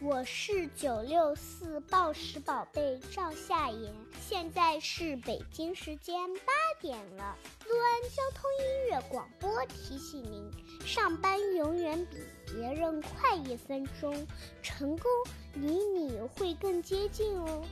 [0.00, 7.36] 我是九六四报时宝贝赵夏妍，现在是北京时间八点了。
[7.64, 10.48] 陆安交通音乐广播提醒您：
[10.86, 14.14] 上班永远比别人快一分钟，
[14.62, 15.10] 成功
[15.56, 17.62] 离你会更接近哦。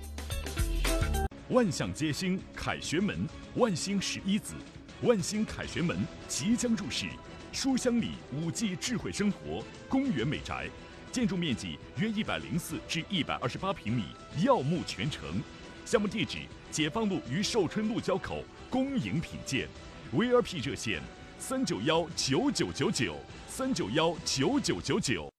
[1.49, 4.55] 万象街星凯旋门，万星十一子，
[5.03, 7.07] 万星凯旋门即将入市，
[7.53, 10.69] 书香里五 G 智慧生活，公园美宅，
[11.11, 14.05] 建筑面积约一百零四至一百二十八平米，
[14.45, 15.43] 耀目全城。
[15.85, 16.39] 项目地址：
[16.71, 19.69] 解放路与寿春路交口，恭迎品鉴。
[20.15, 21.03] VIP 热线：
[21.39, 23.17] 三九幺九九九九，
[23.49, 25.32] 三九幺九九九九。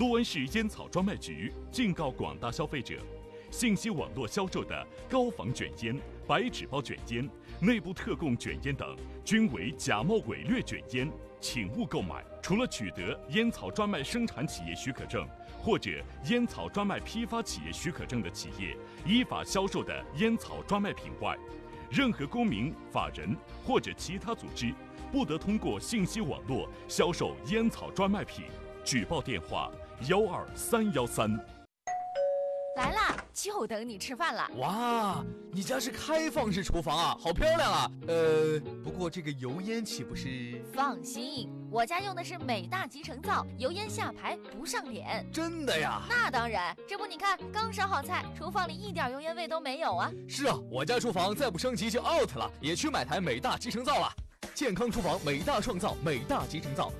[0.00, 2.96] 陆安市烟草专卖局警告广大消费者：
[3.50, 5.94] 信息网络销售的高仿卷烟、
[6.26, 7.28] 白纸包卷烟、
[7.60, 12.24] 内部特供卷烟等，均为假冒伪劣卷烟，请勿购买。
[12.42, 15.28] 除了取得烟草专卖生产企业许可证
[15.60, 15.90] 或者
[16.30, 21.36] 烟草专卖批发企业许可证的企业依法销售的烟草专卖品外，
[21.90, 24.72] 任何公民、法人或者其他组织
[25.12, 28.46] 不得通过信息网络销售烟草专卖品。
[28.82, 29.70] 举报电话：
[30.08, 31.30] 幺二三幺三。
[32.76, 34.50] 来啦，就等你吃饭了。
[34.56, 37.90] 哇，你家是开放式厨房啊，好漂亮啊！
[38.08, 40.62] 呃，不过这个油烟岂不是？
[40.72, 45.26] 放心，我家用的是美大集成灶，油烟下排不上脸。
[45.30, 46.00] 真的呀？
[46.08, 50.10] 那当然，这不你看，刚烧好菜，厨房里一点油烟味都没有啊。
[50.26, 54.10] 是啊，我家厨房再不升级就 out 了，也去买台美大集成灶了。
[54.54, 56.90] 健康厨房，美大创造，美大集成灶。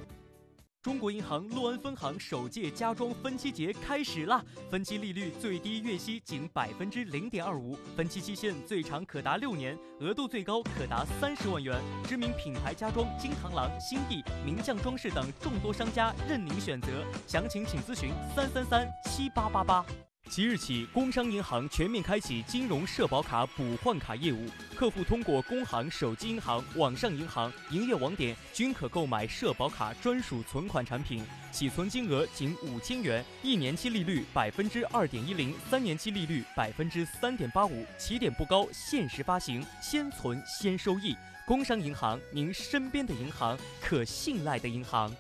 [0.83, 4.43] 中国银行洛安分行首届家装分期节开始啦！
[4.71, 11.79] 分期利率最低月息仅百分之零点二五，分期期限最长可达六年，额度最高可达三十万元。
[12.05, 16.89] 知名品牌家装金螳螂、新地、名匠装饰等众多商家任您选择，
[17.27, 19.85] 详情请咨询三三三七八八八。
[20.31, 41.17] 即日起，工商银行全面开启金融社保卡补换卡业务，客户通过工行手机银行、网上银行营业网点均可购买社保卡专属存款产品，起存金额仅五千元，一年期利率百分之二点一零，三年期利率百分之三点八五，起点不高，限时发行，先存先收益。
[41.45, 45.13] 工商银行，您身边的银行，可信赖的银行。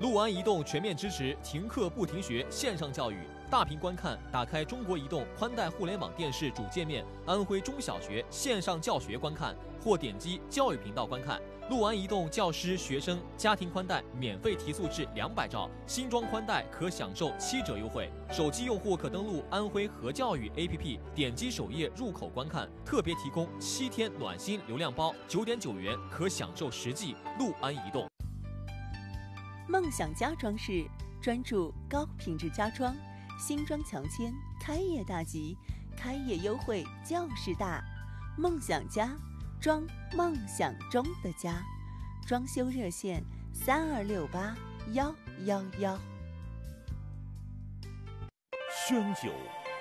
[0.00, 3.16] 陆安移动全面支持停课不停学线上教育，
[3.48, 11.40] 大屏观看，打开中国移动宽带互联网电视主界面，安徽中小学线上教学观看，或点击教育频道观看。
[11.70, 18.10] 陆安移动教师、学生家庭宽带免费提速至两百兆，新装宽带可享受七折优惠。
[18.30, 27.14] 手机用户可登录安徽和教育 APP，点击首页入口观看，特别提供七天暖心流量包，九点九元可享受十 G。
[27.38, 28.11] 陆安移动。
[29.68, 30.84] 梦想家装饰
[31.20, 32.94] 专注高品质家装，
[33.38, 35.56] 新装强签，开业大吉，
[35.96, 37.82] 开业优惠就是大，
[38.36, 39.10] 梦想家
[39.60, 39.82] 装
[40.16, 41.62] 梦想中的家，
[42.26, 44.54] 装修热线三二六八
[44.92, 45.14] 幺
[45.46, 45.98] 幺幺。
[48.86, 49.32] 宣酒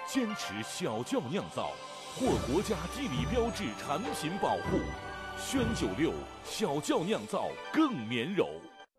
[0.07, 1.71] 坚持小窖酿造，
[2.15, 4.79] 获国家地理标志产品保护。
[5.39, 6.13] 宣酒六
[6.45, 8.47] 小窖酿造更绵柔。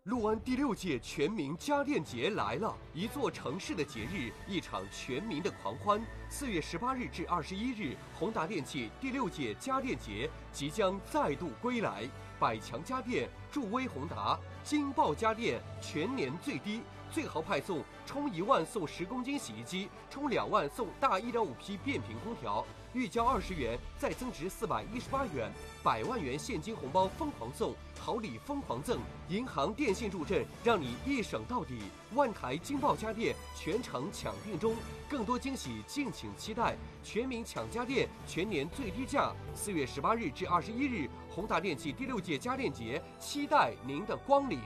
[0.04, 6.04] 六安第六届全民家电节来了，一座城市的节日，一场全民的狂欢。
[6.28, 12.02] 四月十八日至二十一日，宏达电器第六届家电节即将再度归来。
[12.40, 25.50] 百强家电助威宏达，金爆家电全年最低，最豪派送，充一万送十公斤洗衣机，充两万送大一点五匹变频空调，预交二十元再增值四百一十八元，
[25.82, 31.78] 百万元现金红包疯狂送，好礼疯狂赠，银行电信助阵，让你一省到底。
[32.14, 34.76] 万台金爆家电全程抢订中，
[35.08, 36.76] 更多惊喜敬请期待。
[37.02, 39.32] 全民抢家电，全年最低价。
[39.54, 44.58] 四月十八日至二十一日，宏达电器第六届家电节，期待您的光临。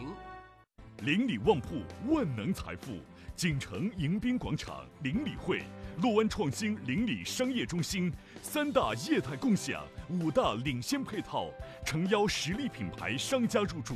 [1.03, 2.99] 邻里旺铺，万能财富，
[3.37, 5.62] 锦城迎宾广场邻里会，
[6.03, 11.49] 洛湾创新邻里商业中心，三大业态共享，五大领先配套，
[11.87, 13.95] 诚邀实力品牌商家入驻。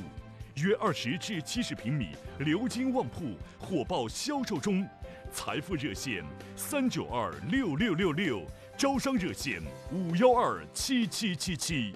[0.55, 4.87] 约二十至七十平米鎏金旺铺火爆销售中，
[5.31, 6.25] 财富热线
[6.57, 8.47] 三九二六六六六，
[8.79, 9.61] 招商热线
[9.93, 11.95] 五幺二七七七七。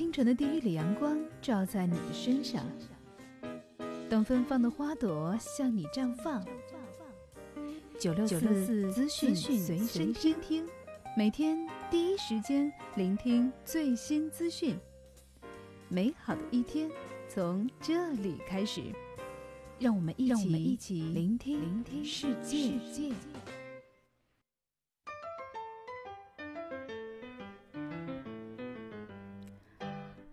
[0.00, 2.64] 清晨的第一缕阳光照在你的身上，
[4.08, 6.42] 等芬芳的花朵向你绽放。
[7.98, 10.66] 九六四资讯随身听，
[11.14, 14.74] 每天第一时间聆听最新资讯。
[15.90, 16.90] 美好的一天
[17.28, 18.80] 从这里开始，
[19.78, 22.72] 让我们一起一起聆听聆听世界。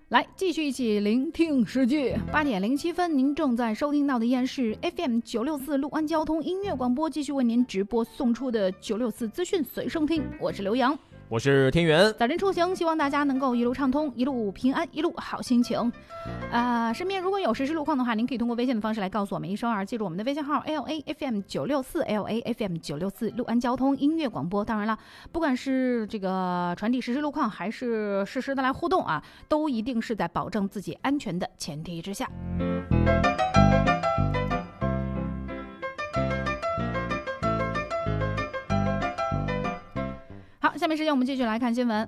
[0.10, 2.18] 来，继续一起聆听世界。
[2.32, 10.24] 八点零七分，您正在收听到的依然是 FM 九六四六安交通音乐广播，继续为您直播送出的九六四资讯随身听。
[10.40, 10.98] 我是刘洋。
[11.30, 12.14] 我是天元。
[12.18, 15.92] 早晨出行，希望大家能够一路畅通，一路平安，一路好心情。
[16.52, 19.86] 啊、身边如果有实时路况的话，您可以通过微信的方式来告诉我们一声儿。
[19.86, 24.64] 记住我们的微信号 L A F M 九六四 L A F M 九六四六安交通音乐广播。
[24.64, 24.98] 当然了，
[25.34, 32.30] 不管是这个传递实时路况，还是实时的来互动啊，都一定是在保证自己安全的前提之下。
[40.88, 42.08] 下面时间我们继续来看新闻。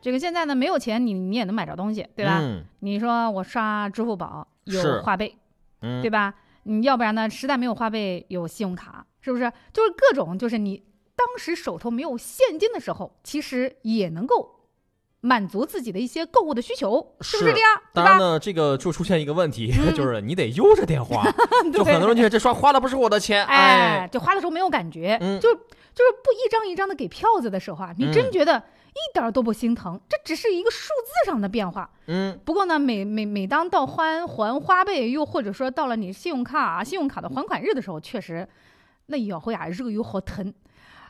[0.00, 2.38] 这个现在呢，没有钱你你也能买着东西，对吧？
[2.40, 5.34] 嗯你说我刷支付宝有花呗，
[5.82, 6.32] 嗯对吧？
[6.62, 9.52] 你要不然呢，实在没有花呗有信用卡，是不是？
[9.72, 10.80] 就是各种，就是你
[11.16, 14.60] 当时手头没有现金的时候，其实也能够
[15.20, 17.68] 满足自己的一些购物的需求，是不是这样？
[17.92, 21.24] 当然呢，这个就出现一个问题，嗯就是你得悠着点花，
[21.74, 25.48] 就很多人觉得这刷花的不是我的钱，哎，哎，就花的时候没有感觉，嗯就
[25.98, 31.90] 就是不一张一张的给票子的时候啊，你真嗯觉得一点儿都不心疼，这只是一个数字上的变化。
[32.06, 38.48] 嗯，不过呢，每每每当到还还花呗，又或者说到了你信用卡啊、信用卡的还款日的时候，确实
[39.06, 40.54] 那咬回呀肉又好疼。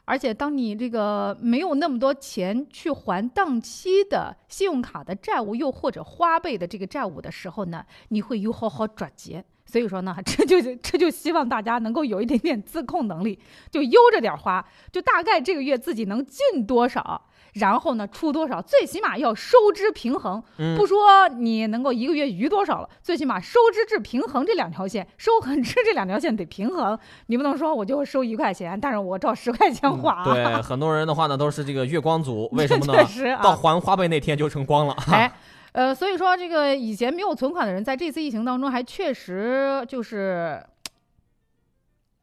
[0.07, 9.45] 而且当你这个没有那么多钱去还当期的信用卡的债务，又或者花呗的这个债务的时候呢，你会有好好抓结。
[9.70, 13.38] 所以说呢， 这就这就希望大家能够有一点点自控能力，
[13.70, 17.20] 就悠着点花，就大概这个月自己能进多少，
[17.52, 20.42] 然后呢出多少，最起码要收支平衡。
[20.56, 26.98] 嗯不说你能够一个月余多少了，最起码收支至平衡这两条线，收和支这两条线得平衡。
[27.26, 30.24] 你不能说我就收一块钱，但是我照十块钱花。
[30.24, 33.26] 对， 很多人的话呢都是这个月光族，为什么呢 确实？
[33.26, 34.96] 啊到还花呗那天就成光了。
[35.10, 35.30] 哎，
[35.79, 40.61] 呃，所以说这个以前没有存款的人，在这次疫情当中，还确实就是。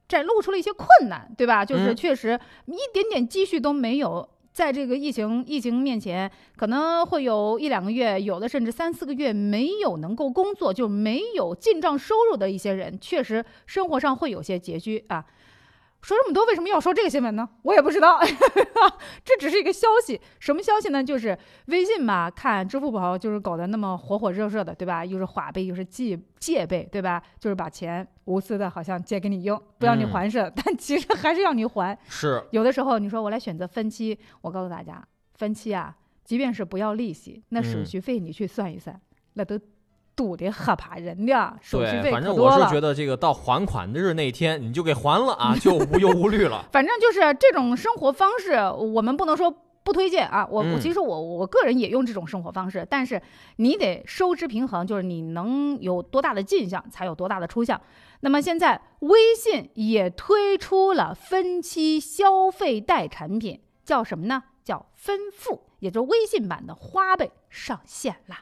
[0.08, 1.66] 展露出了一些困难，对吧？
[1.66, 15.26] 就是嗯确实一点点积蓄都没有，在这个疫情疫情面前，可能会有一两个月，有的甚至三四个月没有能够工作，就没有进账收入的一些人，确实生活上会有些拮据啊。
[16.06, 17.50] 说这么多，为什么要说这个新闻呢？
[17.64, 18.20] 我也不知道，
[19.26, 20.22] 这只是一个消息。
[20.40, 21.04] 什么消息呢？
[21.04, 21.36] 就是
[21.66, 25.04] 微信嘛，看支付宝就是搞得那么火火热热的，对吧？
[25.04, 27.20] 又是花呗，又是借借呗，对吧？
[27.40, 31.98] 就是把钱无私的，好像借给你用，不要你还似的， 但其实还是要你还。
[32.08, 35.04] 是有的时候你说我来选择分期，我告诉大家，
[35.34, 39.02] 分期啊，即便是不要利息，那手续费你去算一算，
[39.34, 39.60] 那都
[40.16, 42.24] 堵得吓怕人的，手续对，费反。
[42.24, 46.66] 正我是觉得这个到还款日那天你就给还了啊，就无 忧无虑了。
[46.72, 49.54] 反正就是这种生活方式，我们不能说
[49.84, 50.48] 不推荐啊。
[50.50, 53.22] 我、其实我我个人也用这种生活方式，但是
[53.58, 57.80] 你得收支平衡，就是你能有多大的进项，才有多大的出项。
[58.22, 64.42] 那么现在微信也推出了分期消费贷产品，叫什么呢？
[64.64, 68.40] 叫分付，也就是微信版的花呗上线啦。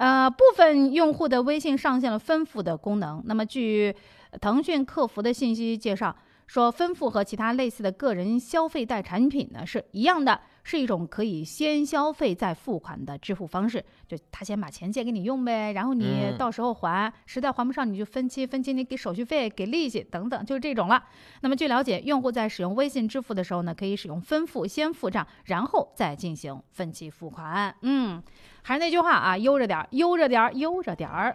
[0.00, 3.22] 呃，部分用户的微信上线了分付的功能。
[3.26, 3.94] 那么，据
[4.40, 13.84] 腾讯客服的信息介绍说，分付和其他类似的个人消费贷产品呢是一样的，是一种可以先消费再付款的支付方式。
[14.08, 21.04] 就他先把钱借给你用呗，然后你嗯到时候还，实在还不上你就分期，分期你给手续费、给利息等等，就是这种了。
[21.42, 27.74] 那么据了解，用户在使用微信支付的时候呢，可以使用分付，先付账，然后再进行分期付款。
[27.82, 28.22] 嗯，
[28.62, 31.34] 还是那句话啊，悠着点儿，悠着点儿，悠着点儿。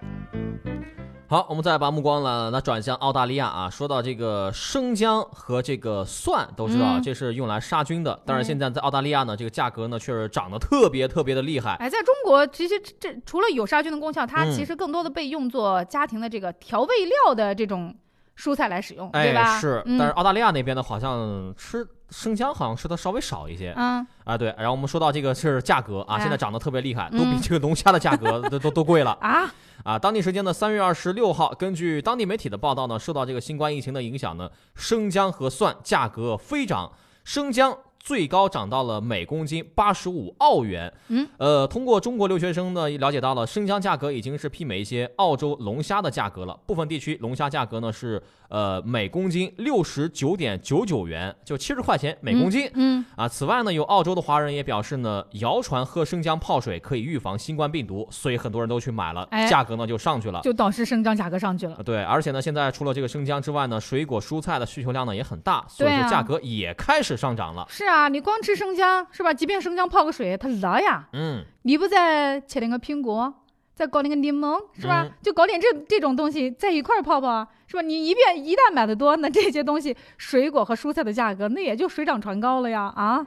[1.28, 3.68] 好，我们再把目光呢，那转向澳大利亚啊。
[3.68, 8.18] 说到这个生姜和这个蒜，都知道这是用来杀菌的。
[8.26, 11.74] 但是嗯现在在澳大利亚呢，这个价格呢却是涨得特别特别的厉害。
[11.80, 17.94] 哎，在中国，其实这这除了有杀菌的功效，它嗯其实更多的被用作家庭的这个调味料的这种
[18.38, 19.56] 蔬菜来使用，对吧？
[19.56, 23.74] 哎，是，嗯、但是澳大利亚那边呢，好像吃生姜好像吃的稍微少一些。
[23.78, 24.54] 嗯啊，对。
[24.58, 29.52] 然后我们说到这个是价格啊，哎现在涨得特别厉害，都比嗯这个龙虾的价格 都都都贵了啊。
[29.84, 36.92] 啊，当地时间的三月二十六号，根据当地媒体的报道呢，受到这个新冠疫情的影响呢，生姜和蒜价格飞涨，
[37.24, 40.94] 生姜最高涨到了每公斤八十五澳元。
[41.08, 46.56] 嗯，呃，通过中国留学生呢了解到了，生姜价格已经是媲美一些澳洲龙虾的价格了。
[46.68, 52.68] 部分地区龙虾价格呢是呃每公斤六十九点九九元，就七十块钱每公斤。
[52.76, 60.42] 嗯嗯啊，此外呢，有澳洲的华人也表示呢，谣传喝生姜泡水可以预防新冠病毒，所以很多人都去买了，哎价格呢就上去了。
[60.44, 61.82] 就导致生姜价格上去了啊。
[61.84, 67.66] 对，而且呢，现在除了这个生姜之外呢，水果蔬菜的需求量呢也很大，所以说价格也开始上涨了。
[67.68, 69.34] 是啊，你光吃生姜是吧？
[69.34, 71.08] 即便生姜泡个水，它辣呀。
[71.14, 73.34] 嗯，你不再切点个苹果，
[73.74, 75.04] 再搞点个柠檬，是吧？
[75.06, 77.82] 嗯就搞点这这种东西在一块儿泡泡，是吧？
[77.82, 83.26] 你一遍一旦买的多，那这些东西水果和蔬菜的价格那也就水涨船高了呀啊！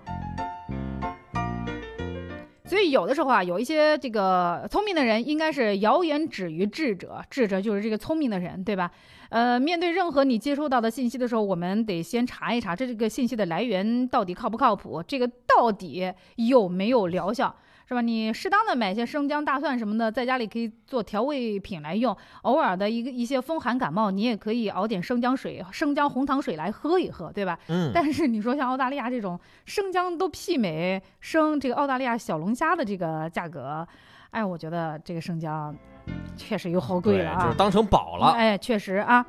[2.68, 8.90] 所以有的时候啊，有一些这个聪明的人，应该是谣言止于智者，智者就是这个聪明的人，对吧？
[9.30, 17.54] 呃，面对任何你接收到的信息的时候，我们得先查一查这个信息的来源到底靠不靠谱，这个到底有没有疗效。
[17.88, 18.02] 是吧？
[18.02, 22.14] 你适当的买些生姜、大蒜什么的，在家里可以做调味品来用。
[22.42, 27.58] 偶尔的一个一些风寒感冒，你也可以熬点生姜水、生姜红糖水来喝一喝，对吧？
[27.68, 33.88] 嗯但是你说像澳大利亚这种生姜都媲美生这个澳大利亚小龙虾的这个价格，
[34.32, 35.74] 哎，我觉得这个生姜
[36.36, 37.44] 确实有好贵对，了啊！
[37.44, 38.32] 就是当成宝了。
[38.32, 39.24] 哎，确实啊。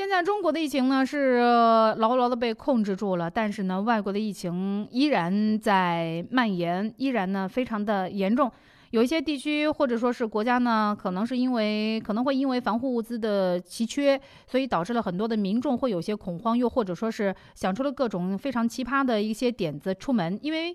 [0.00, 8.50] 现在中国的疫情呢是牢牢的被控制住了，但是呢，外国的疫情依然在蔓延，依然呢非常的严重。
[8.92, 20.74] 有一些地区或者说是国家呢，可能是因为可能会因为防护物资的奇缺，所以导致了很多的民众会有些恐慌，又或者说是想出了各种非常奇葩的一些点子出门，因为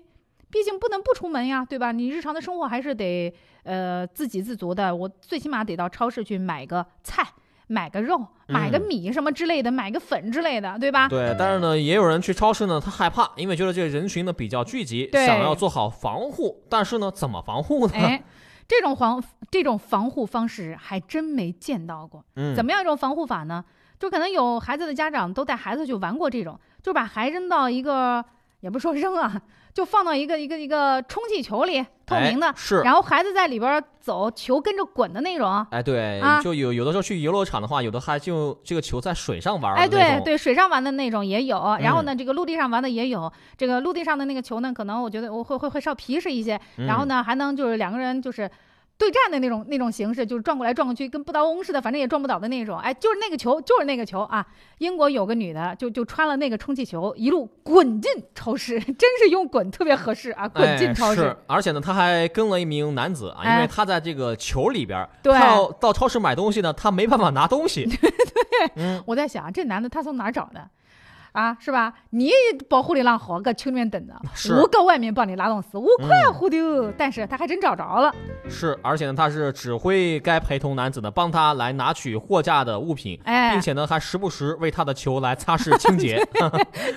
[0.52, 1.90] 毕竟不能不出门呀，对吧？
[1.90, 7.26] 你日常的生活还是得呃自给自足的，我最起码得到超市去买个菜。
[7.68, 11.08] 买个肉，买个嗯米什么之类的，买个粉之类的，对吧？
[11.08, 16.64] 对，但是呢，也有人去超市呢，他害怕，因为觉得这个人群呢比较聚集，想要做好防护。
[16.68, 17.92] 但是呢，怎么防护呢？
[17.94, 18.22] 哎，
[18.68, 22.24] 这种防这种防护方式还真没见到过。
[22.36, 23.64] 嗯怎么样一种防护法呢？
[23.98, 28.24] 就可能有孩子的家长都带孩子去玩过这种，就把孩扔到一个，
[28.60, 29.40] 也不说扔啊，
[29.74, 35.66] 就放到一个一个一个充气球里，透明的，哎是然后孩子在里边走，球跟着滚的那种。
[35.70, 43.30] 哎，对，啊就有有的时候去游乐场的话，有的还就这个球在水上玩儿哎，对对，水上玩的那种也有，然后呢，嗯这个陆地上玩的也有。
[43.56, 48.50] 这个陆地上的那个球呢，可能我觉得我会会会稍皮实一些，然后嗯呢，还能就是两个人就是
[48.98, 52.78] 对战的那种那种形式，就是转过来转过去，跟不倒翁似的，反正也撞不倒的那种。
[52.78, 54.46] 哎，就是那个球，就是那个球啊！
[54.78, 60.48] 英国有个女的，就就穿了那个充气球，一路滚进超市， 真是用滚特别合适啊！
[60.48, 67.84] 滚进超市，而且呢，她还跟了一名男子啊，因哎为他在这个球里边儿，对他要到超市买东西呢，他没办法拿东西。
[68.00, 70.70] 对嗯我在想，这男的他从哪儿找的？
[71.36, 71.92] 啊，是吧？
[72.10, 72.30] 你
[72.66, 74.14] 保护的浪好，搁群里面等着，
[74.58, 76.56] 我搁外面帮你拉东西，我快嗯乎的。
[76.96, 78.10] 但是他还真找着了，
[78.48, 86.26] 是，而且呢，他是指挥该陪同男子呢帮他来拿取货架的物品，哎并且呢还时不时为他的球来擦拭 清洁。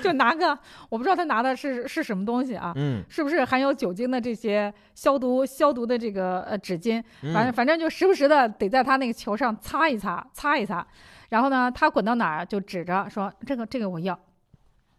[0.02, 2.72] 就拿个，我不知道他拿的是是什么东西啊？
[2.78, 7.04] 嗯是不是含有酒精的这些消毒消毒的这个呃纸巾？
[7.34, 10.88] 反正嗯反正就时不时的得在他那个球上擦一擦，擦一擦。
[11.28, 14.18] 然后呢，他滚到哪儿就指着说：“这个这个我要，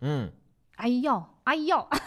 [0.00, 0.30] 嗯，
[0.76, 1.88] 阿姨要，阿姨要。”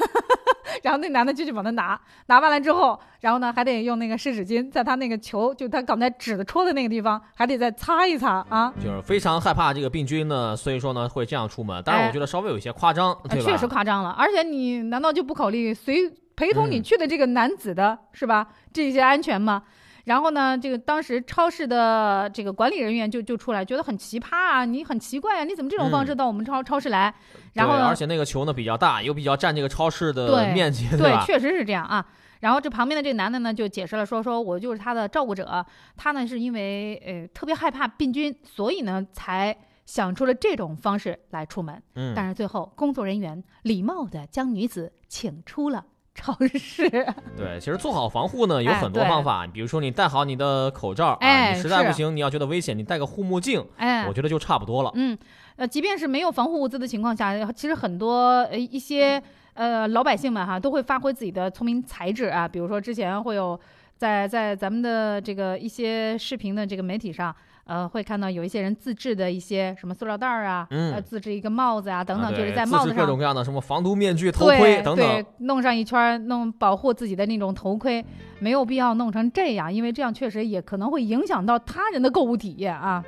[0.81, 8.73] 然后那男的就去帮他拿，拿完了之后，然后呢还得用那个湿纸巾在他那个球，就他刚才指的戳的那个地方，还得再擦一擦啊。
[8.83, 11.81] 就是非常害怕这个病菌呢，所以说呢会这样出门。
[11.83, 14.09] 当然，哎我觉得稍微有一些夸张，确实夸张了。
[14.11, 18.47] 而且你难道就不考虑随陪同你嗯去的这个男子的、是吧？
[18.73, 19.61] 这些安全吗？
[20.05, 27.13] 然后呢，这个当时超市的这个管理人员就就出来，觉得很奇葩啊，你很奇怪啊，你怎么这种方式嗯到我们超、超市来？
[27.53, 31.23] 然后，呢而且那个球呢比较大，又比较占这个超市的面积，对，吧？
[31.25, 32.05] 确实是这样啊。
[32.41, 41.81] 然后这旁边的这个男的呢，就解释了说，说我就是他的照顾者，他呢是因为呃特别害怕病菌，所以呢才想出了这种方式来出门。
[41.95, 45.85] 嗯但是最后工作人员礼貌的将女子请出了
[46.23, 46.89] 超市。
[47.35, 54.91] 对，其实做好防护呢有哎很多方法，比如说你戴好你的口罩啊，哎你实在不行，你要觉得危险，你戴个护目镜，哎我觉得就差不多了。
[54.93, 55.17] 嗯，
[55.55, 59.21] 呃，即便是没有防护物资的情况下，其实很多呃一些
[59.55, 63.59] 呃老百姓们哈都会发挥自己的聪明才智啊，比如说之前会有
[63.97, 67.35] 在在咱们的这个一些视频的这个媒体上。
[67.65, 78.03] 呃，会看到有一些人自制的一些什么塑料袋儿啊，嗯呃，自制一个帽子啊，等等，啊就是在帽子上各种各样的什么防毒面具、头盔等等对。，弄上一圈儿，弄保护自己的那种头盔，
[78.39, 83.03] 没有必要弄成这样，因为这样确实也可能会影响到他人的购物体验啊。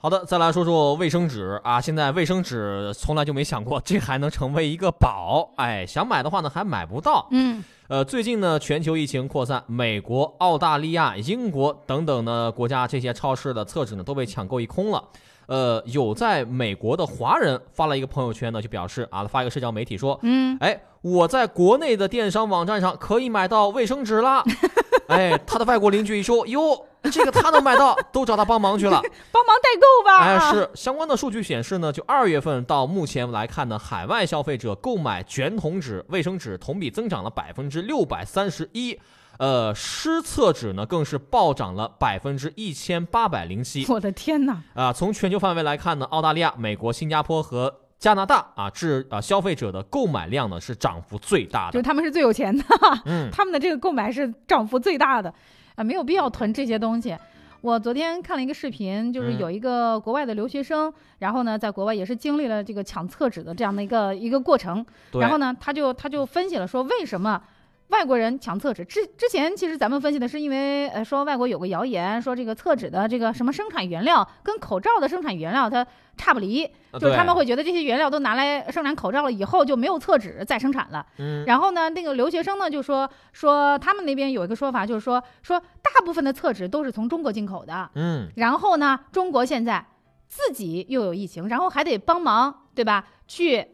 [0.00, 1.78] 好的，再来说说卫生纸啊。
[1.80, 7.26] 现在卫生纸从来就没想过这还能成为一个宝，哎，想买的话呢还买不到。
[7.32, 15.02] 嗯，呃，最近呢全球疫情扩散，美国、澳大利亚、英国等等呢国家这些超市的厕纸呢都被抢购一空了。
[15.46, 24.44] 呃，有在美国的华人发了一个朋友圈呢，就表示啊，发一个社交媒体说，嗯，哎，我在国内的电商网站上可以买到卫生纸啦。
[25.08, 29.00] 哎，他的外国邻居一说，哟，这个他能买到，都找他帮忙去了。
[29.32, 30.24] 帮忙代购吧。
[30.24, 38.98] 哎，是相关的数据显示呢，就二月份到目前来看呢，海外消费者购买卷筒纸、卫生纸同比增长了百分之六百三十一，
[39.38, 43.86] 呃，湿厕纸呢更是暴涨了百分之一千八百零七。
[43.88, 44.62] 我的天哪！
[44.74, 51.72] 啊，从全球范围来看呢，澳大利亚、美国、新加坡和加拿大啊，至啊消费者的购买量呢是涨幅最大的。
[51.72, 52.64] 就是他们是最有钱的，
[53.06, 55.32] 嗯他们的这个购买是涨幅最大的，
[55.78, 57.16] 啊，没有必要囤这些东西。
[57.60, 67.40] 我昨天看了一个视频，就是嗯有一个国外的留学生，然后呢，在国外也是经历了这个抢厕纸的这样的一个一个过程，然后呢，他就他就分析了说为什么。
[67.88, 75.86] 外国人抢厕纸之之前，其实咱们分析的是因为呃说外国有个谣言说这个厕纸的这个什么生产原料跟口罩的生产原料它
[76.16, 81.06] 差不离，啊就是他们会觉得这些原料都拿来生产口罩了，以后就没有厕纸再生产了。
[81.18, 89.86] 嗯然后呢，那个留学生呢就说说他们那边有一个说法，就是说说大部分的厕纸都是从中国进口的，嗯，然后呢，中国现在
[90.26, 93.06] 自己又有疫情，然后还得帮忙，对吧？
[93.26, 93.66] 去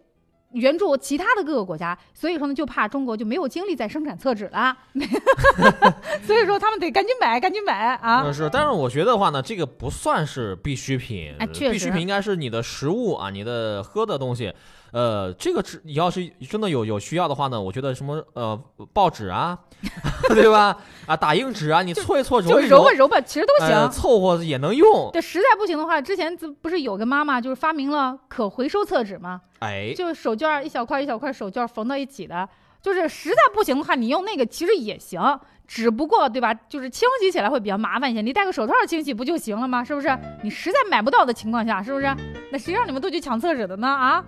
[0.55, 4.77] 援助其他的各个国家，所以说呢，就怕中国就没有精力再生产厕纸了，
[6.27, 8.23] 所以说他们得赶紧买，赶紧买啊！
[8.25, 14.53] 嗯是，但是我觉得的话呢，这个不算是必需品，哎必需品应该是你的食物啊，你的喝的东西。
[14.95, 18.57] 呃，这个纸你要是真的有有需要的话呢，我觉得什么呃
[18.93, 19.59] 报纸啊，
[20.31, 20.77] 对吧？
[21.05, 23.75] 啊，打印纸啊，你搓一搓揉一揉吧揉吧，其实都行。
[23.75, 25.11] 呃凑合也能用。
[25.13, 29.41] 对，实在不行的话，之前不是有个妈妈就是发明了可回收厕纸吗？
[29.59, 32.49] 哎，就是手绢儿一小块一小块手绢缝到一起的，
[32.81, 35.21] 就是实在不行的话，你用那个其实也行，
[35.67, 36.55] 只不过对吧？
[36.55, 39.83] 就是清洗起来会比较麻烦一些，你戴个手套清洗不就行了吗？
[39.83, 40.17] 是不是？
[40.45, 42.07] 你实在买不到的情况下，是不是？
[42.53, 43.89] 那谁让你们都去抢厕纸的呢？
[43.89, 44.25] 啊？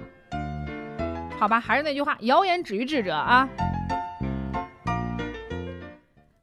[1.38, 3.46] 好吧，还是那句话，谣言止于智者啊。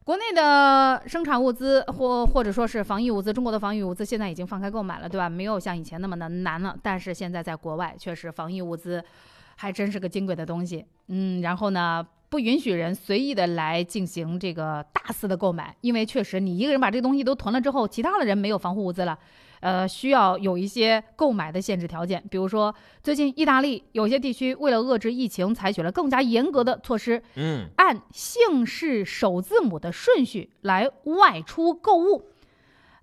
[0.03, 5.27] 国内的生产物资或或者说是防疫物资，中国的防疫物资现在已经放开购买了，对吧？
[5.27, 6.77] 没有像以前那么的难了。
[6.83, 9.03] 但是现在在国外，确实防疫物资
[9.55, 10.85] 还真是个金贵的东西。
[11.07, 19.17] 嗯，然后呢，不允许人随意的来进行这个大肆的购买，因为确实你一个人把这个东西都囤了之后，其他的人没有防护物资了。
[19.63, 32.25] 呃，需要有一些购买的限制条件，比如说，最近意大利有些地区为了遏制疫情，采取了更加严格的措施，嗯，按姓氏首字母的顺序来外出购物。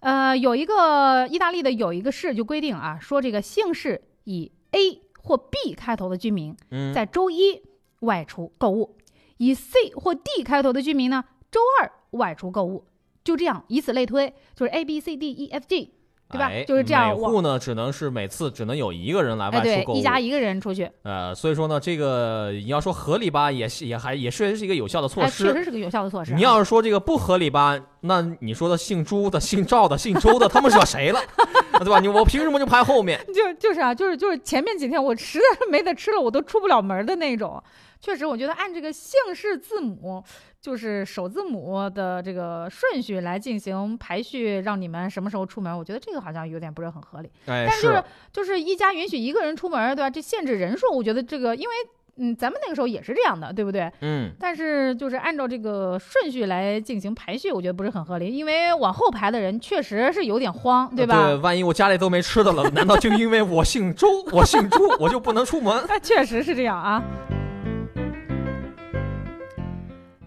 [0.00, 7.62] 呃，有一个意大利的有一个市就规定啊，说这个姓氏以 A 或 B 开头的居民，嗯在周一
[8.00, 8.96] 外出购物；
[9.38, 12.84] 以 C 或 D 开头的居民呢，周二外出购物。
[13.24, 15.92] 就这样，以此类推，就是 A B C D E F G，
[16.30, 16.46] 对吧？
[16.46, 17.08] 哎就是这样。
[17.08, 19.96] 每户呢，只能是每次只能有一个人来外出购，物。
[19.96, 25.44] 一家一个人出去，呃，所以说呢，这个你要说合理吧，也是也还也确实是一个有效的措哎，施。
[25.44, 26.36] 确实是个有效的措施啊。
[26.36, 31.20] 你要是说这个不合理吧，那你说的姓朱的、姓赵的、姓周的，他们惹谁了，
[31.80, 31.98] 对吧？
[32.00, 33.20] 你我凭什么就排后面？
[33.34, 37.62] 就就是啊，就是就是前面几天我实在是没得吃了，我都出不了门的那种。
[38.00, 40.24] 确实，我觉得按这个姓氏字母，
[40.60, 47.30] 就是首字母的这个顺序来进行排序，让你们什么时候出门，我觉得这个好像有点不是很合理。
[47.46, 50.10] 哎，但是就是就是一家允许一个人出门，对吧？
[50.10, 51.74] 这限制人数，我觉得这个因为
[52.22, 53.90] 嗯，咱们那个时候也是这样的，对不对？
[54.02, 61.14] 嗯，但是就是按照这个顺序来进行排序，我觉得不是很合理，因为往后排的人确实是有点慌，对吧？
[61.28, 65.82] 对，万一我家里都没吃的了，难道就因为我姓周，我姓朱，我就不能出门？
[65.88, 67.02] 哎， 确实是这样啊。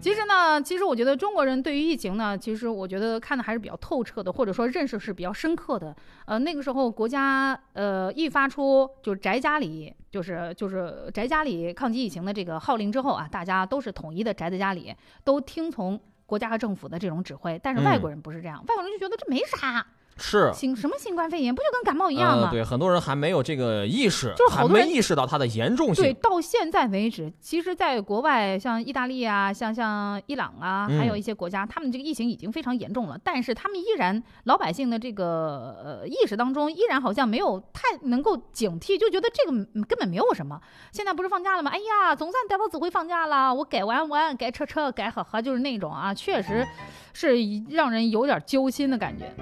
[0.04, 5.96] 其实呢，其实我觉得中国人对于疫情呢，其实我觉得看的还是比较透彻的，或者说认识是比较深刻的。
[6.26, 14.94] 呃，那个时候国家呃一发出就是宅家里，就是就是宅家里抗击疫情的这个号令之后啊，大家都是统一的宅在家里，
[15.24, 17.58] 都听从国家和政府的这种指挥。
[17.62, 19.86] 但是外国人不是这样，外国人就觉得这没啥，
[20.16, 20.52] 是。
[20.54, 22.46] 新什么新冠肺炎不就跟感冒一样吗？
[22.46, 40.60] 呃，对，很多人还没有这个意识，就是好多人没意识到它的严重性对，到现在为止，其实，在国外，像意大利啊，像像伊朗啊，嗯还有一些国家，他们这个疫情已经非常严重了，但是他们依然老百姓的这个呃意识当中，依然好像没有太能够警惕，就觉得这个嗯根本没有什么。
[40.92, 41.70] 现在不是放假了吗？
[41.70, 46.66] 哎呀，总算得到指挥放假了，我改玩玩，该吃吃，该喝喝，就是那种啊，确实
[47.12, 47.36] 是
[47.70, 49.34] 让人有点揪心的感觉。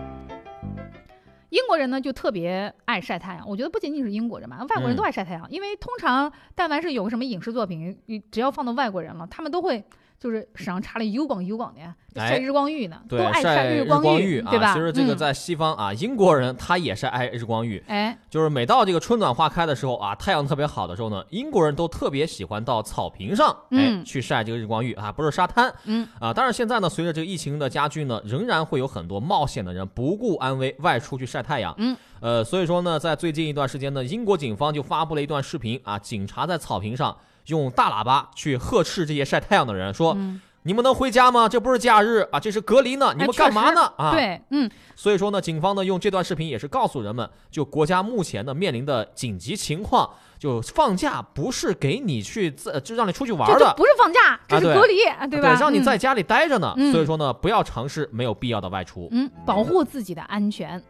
[1.53, 9.85] 英国人呢就特别爱晒太阳，我觉得不仅仅是英国人嘛，外国人都爱晒太阳，因为通常但凡是有个什么影视作品，你只要放到外国人了，他们都会
[10.23, 11.81] 就是身上插了油光油光的
[12.15, 14.51] 哎晒日光浴呢，对都，爱晒日光浴，啊。
[14.51, 14.73] 对吧？
[14.73, 17.83] 其实这个嗯在西方啊，英国人他也是爱日光浴。
[17.89, 26.33] 哎，就是每到这个春暖花开的时候啊，太阳特别好的时候呢，英国人都特别喜欢到草坪上，哎，嗯去晒这个日光浴啊，不是沙滩，嗯啊。
[26.33, 37.17] 但是现在呢，随着这个疫情的加剧呢，仍然会有很多冒险的人不顾安危外出去晒太阳，嗯，呃，所以说呢，在最近一段时间呢，英国警方就发布了一段视频啊，警察在草坪上
[37.47, 40.15] 用大喇叭去呵斥这些晒太阳的人，说。
[40.17, 41.49] 嗯你们能回家吗？
[41.49, 43.13] 这不是假日啊，这是隔离呢！
[43.17, 43.73] 你哎们干嘛？
[43.73, 55.59] 呢啊，对，嗯，所以说呢，警方呢用这段视频也是告诉人们，就国家目前呢面临的紧急情况，就放假不是给你去自，就让你出去玩的，不是放假，这是隔离，啊吧？
[55.59, 56.73] 让你嗯在家里待着呢。
[56.77, 59.09] 嗯所以说呢，不要尝试没有必要的外出。
[59.11, 60.81] 嗯，保护自己的安全。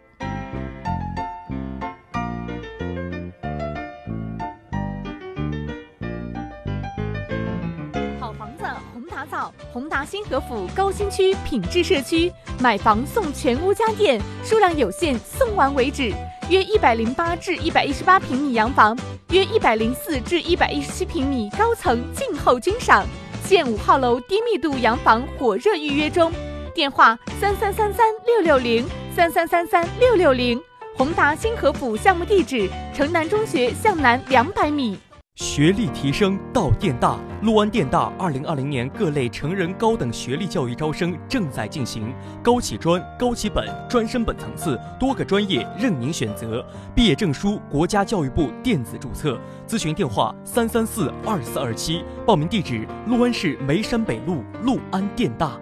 [9.73, 16.13] 宏达新河府高新区品质社区，买房送全屋家电，数量有限，送完为止。
[16.51, 18.95] 约一百零八至一百一十八平米洋房，
[19.31, 23.07] 约一百零四至一百一十七平米高层静候君赏。
[23.47, 26.31] 现五号楼低密度洋房火热预约中，
[26.75, 30.61] 电话三三三三六六零三三三三六六零。
[30.99, 34.99] 宏达新河府项目地址：城南中学向南两百米。
[35.37, 46.63] 学历提升到电大，陆安电大二零二零年各类成人高等学历教育招生正在进行，高起专、高起本、专升本层次，多个专业任您选择。
[46.95, 55.59] 毕业证书国家教育部电子注册，咨询电话三三四二四二七，报名地址陆安市梅山北路陆安电大。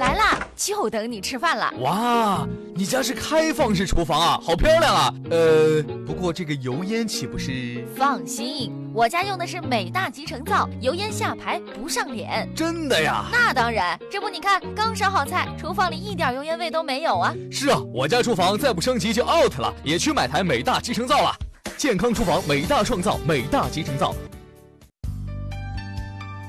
[0.00, 0.31] 来啦，
[0.64, 1.74] 就等你吃饭了。
[1.80, 5.14] 哇，你家是开放式厨房啊，好漂亮啊！
[5.28, 7.84] 呃，不过这个油烟岂不是？
[7.96, 12.48] 放心，我家用的是美大集成灶，油烟下排不上脸。
[12.54, 13.24] 真的呀？
[13.32, 17.34] 那当然，这不你看，刚烧好菜，厨房里一点油烟味都没有啊。
[17.50, 21.34] 是啊，我家厨房再不升级就 out 了，也去买台美大集成灶了。
[21.76, 24.14] 健康厨房，美大创造，美大集成灶。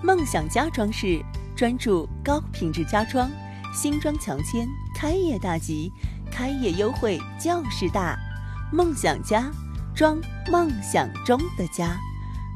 [0.04, 1.20] 梦想家装饰
[1.56, 3.32] 专注高品质家装，
[3.74, 5.92] 新装强签，开业大吉，
[6.32, 8.16] 开业优惠就是大。
[8.72, 9.52] 梦想家，
[9.96, 10.22] 装
[10.52, 11.98] 梦想中的家，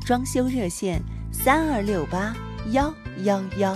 [0.06, 1.02] 装修热线
[1.32, 2.36] 三二六八
[2.72, 2.94] 幺
[3.24, 3.76] 幺幺。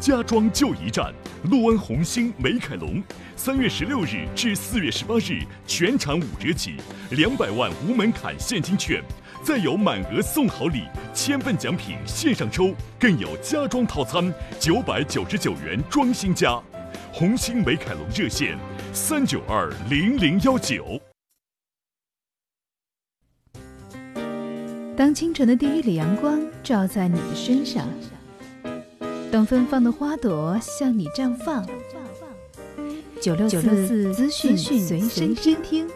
[0.00, 1.14] 家装就一站，
[1.44, 3.00] 陆安红星美凯龙，
[3.36, 6.74] 三月十六日至四月十八日全场五折起，
[7.10, 9.00] 两百万无门槛现金券，
[9.44, 16.62] 再有满额送好礼，千份奖品线上抽，更有家装套餐九百九十九元装新家。
[17.12, 18.56] 红星美凯龙热线：
[18.92, 21.00] 三九二零零幺九。
[24.96, 27.88] 当清晨的第一缕阳光照在你的身上，
[29.32, 31.66] 当芬芳的花朵向你绽放。
[33.20, 35.88] 九六四资讯随身听，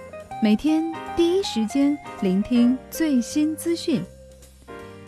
[0.42, 4.02] 每天第一时间聆听最新资讯。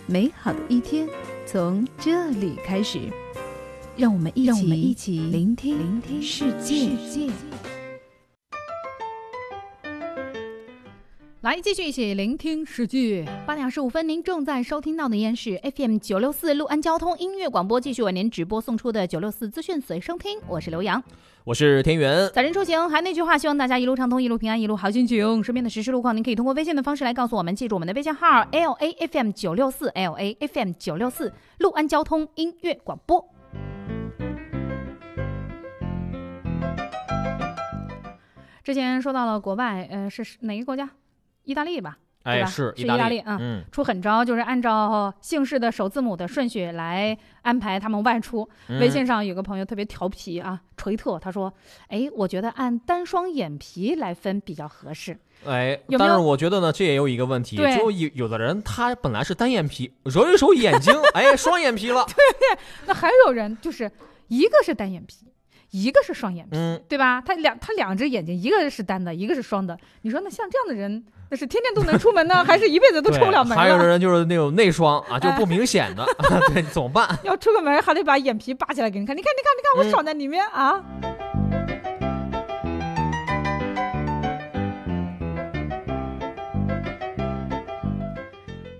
[0.06, 1.06] 美好的一天
[1.46, 2.98] 从这里开始，
[3.94, 6.88] 让我们一起，让我们一起聆听聆听世界。
[11.48, 13.24] 来，继续一起聆听诗句。
[13.46, 20.38] 八点二十五分，您正在收听到的依然是 FM 九六四陆安交通音乐广播，继续为您直播送出的九六四资讯随声听。
[20.46, 21.02] 我是刘洋，
[21.44, 22.30] 我是田园。
[22.34, 25.42] 早晨出行，还那句话，希望大家一路畅通，一路平安，一路好心情。
[25.42, 33.26] 身边的实时路况，您可以通过微信的方式来告诉我们，记住我们的微信号 L A F M 九六四 L A F M 九六四陆安交通音乐广播。
[38.62, 40.90] 之前说到了国外，呃，是哪个国家？
[41.48, 42.46] 意大利吧，对哎，吧？
[42.46, 48.46] 是意大利，嗯，嗯，出狠招，就是按照姓氏的首字母的顺序来安排他们外出。
[48.68, 51.50] 嗯微信上有个朋友特别调皮啊，锤特，他说
[51.88, 55.18] ：“哎，我觉得按单双眼皮来分比较合适。
[55.46, 62.04] 哎，有有但是我觉得呢，这也有一个问题，就有有的人他本来是单眼皮，揉一揉眼睛， 哎，双眼皮了。
[62.04, 63.90] 对那还有人就是
[64.26, 65.24] 一个是单眼皮，
[65.70, 67.22] 一个是双眼皮，嗯，对吧？
[67.24, 69.78] 他两他两只眼睛，一个是单的，一个是双的。
[70.02, 73.86] 你说那像这样的人，那是天天都能出门呢，还是一辈子都出不了门还有的？
[73.86, 76.02] 人就是那种内双啊，就哎不明显的，
[76.54, 77.06] 对，怎么办？
[77.22, 80.82] 要出个门还得把眼皮扒起来给你看，你看，你看，你看，我嗯爽在里面啊！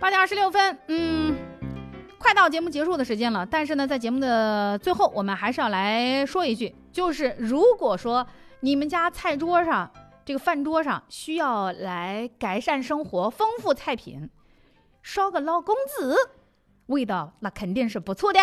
[0.01, 1.37] 八点二十六分，嗯，
[2.17, 3.45] 快到节目结束的时间了。
[3.45, 8.27] 但是呢，在节目的最后，我们还是要来说一句，就是如果说
[8.61, 9.91] 你们家菜桌上
[10.29, 14.29] 这个饭桌上需要来改善生活、丰富菜品，
[15.03, 16.38] 烧个老公子，
[16.89, 18.39] 味道那肯定是不错的。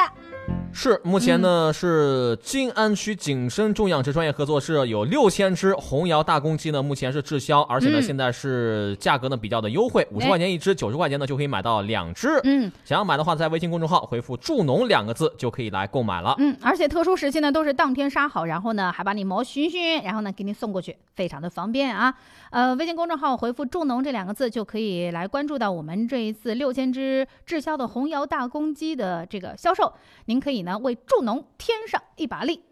[0.71, 12.27] 是，目前嗯呢、是静安区景深种养殖专业合作社有六千只红窑大公鸡呢，目前是滞销，而且呢、嗯现在是价格呢比较的优惠，五十哎块钱一只，九十块钱呢就可以买到两只。
[12.43, 16.35] 嗯，想要买的话，在微信公众号回复“助农”两个字就可以来购买了。
[16.39, 22.13] 嗯，而且特殊时期呢，都是当天杀好，然后呢还把你毛熏熏，然后呢给你送过去，非常的方便啊。
[22.51, 29.93] 呃，微信公众号回复“助农”这两个字，就可以来关注到我们这一次六千只滞销的红窑大公鸡的这个销售。
[30.25, 32.63] 您可以呢为助农添上一把力。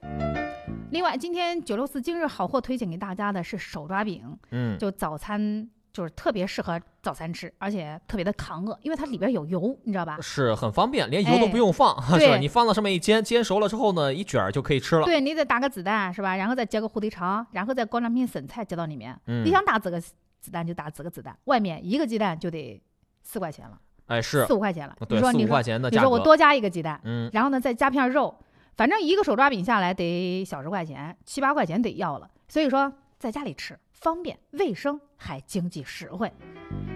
[0.92, 10.20] 另外，今天九六四今日好货推荐给大家的是手抓饼，嗯就早餐就是特别适合早餐吃，而且特别的扛饿，因为它里边有油，你知道吧？
[10.22, 12.38] 是很方便，连油都哎不用放， 是对吧？
[12.38, 15.04] 你放到上面一煎，煎熟了之后呢，一卷就可以吃了。
[15.06, 16.36] 对你得打个子弹是吧？
[16.36, 19.20] 然后再接个蝴蝶肠，然后再搁两片笋菜接到里面。
[19.26, 22.80] 嗯你想打几个子弹就打几个子弹，外面一个鸡蛋就得
[23.24, 23.80] 四块钱了，
[24.14, 24.96] 哎，是四五块钱了。
[25.08, 26.02] 对，你说你说四五块钱的价格。
[26.02, 28.34] 你说我多加一个鸡蛋，嗯，然后呢再加片肉，
[28.76, 32.30] 反正一个手抓饼下来得小十块钱，七八块钱得要了。
[32.48, 36.32] 所以说在家里吃方便、卫生还经济实惠。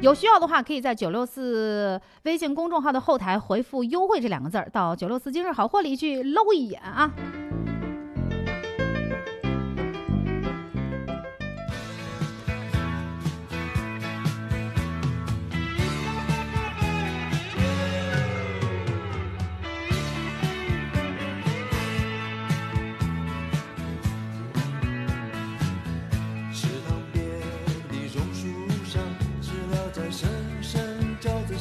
[0.02, 7.12] 有需要的话，可以在九六四微信公众号的后台回复“优惠”这两个字儿，到九六四今日好货里去搂一眼啊。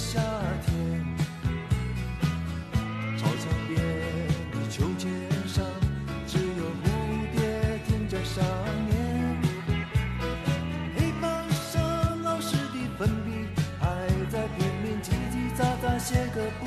[0.07, 0.20] 夏
[0.64, 1.04] 天。
[3.18, 3.76] 操场边
[4.52, 5.11] 的秋千
[5.48, 5.64] 上，
[6.28, 6.84] 只有蝴
[7.34, 7.36] 蝶
[7.88, 8.44] 停在上
[8.88, 8.90] 面。
[10.96, 13.48] 黑板上老师的粉笔
[13.80, 13.84] 还
[14.30, 16.64] 在拼命叽叽喳喳写个不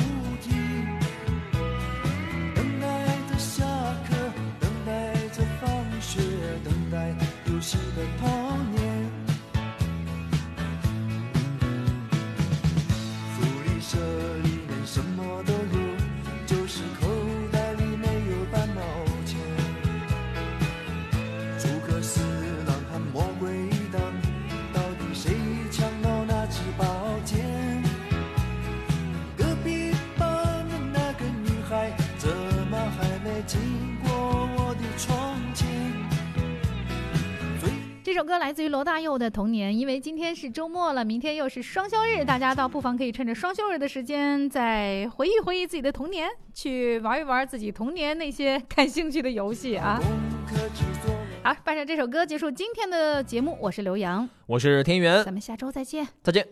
[38.40, 50.02] 来自于罗大佑的《童年》，因为今天是周末了，明天又是双休日，大家倒不妨可以趁着双休日的时间，再回忆回忆自己的童年，去玩一玩自己童年那些感兴趣的游戏啊。
[51.44, 56.48] 好，伴着这首歌结束今天的节目，我是刘洋，我是田园，咱们下周再见，再见。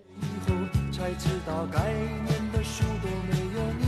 [0.91, 3.87] 才知道该念的书都没有念，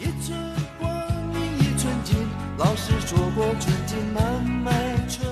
[0.00, 0.36] 一寸
[0.78, 0.90] 光
[1.34, 2.16] 阴一寸金，
[2.58, 4.72] 老师说过寸金难买
[5.06, 5.26] 春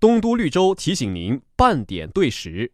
[0.00, 2.70] 东都绿洲提醒您半点对时。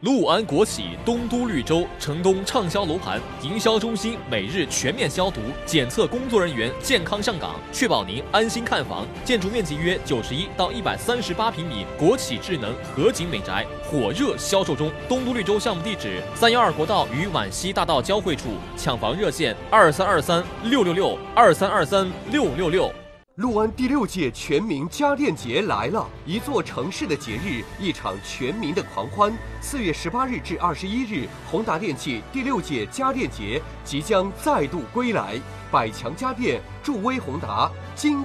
[0.00, 9.06] 陆安国企东都绿洲城东畅销楼盘营销中心每日全面消毒检测，工作人员健康上岗，确保您安心看房。
[9.24, 14.92] 建筑面积约九十一到一百三十八平米，国企智能合景美宅火热销售中。
[15.08, 22.92] 东都绿洲项目地址：三幺二国道与皖西大道交汇处，抢房热线：二三二三六六六二三二三六六六。
[23.36, 29.30] 陆安第六届全民家电节来了，一座城市的节日，一场全民的狂欢。
[29.60, 35.38] 四月十八日至二十一日，宏达电器第六届家电节即将再度归来，
[35.70, 38.14] 百强家电助威宏达，金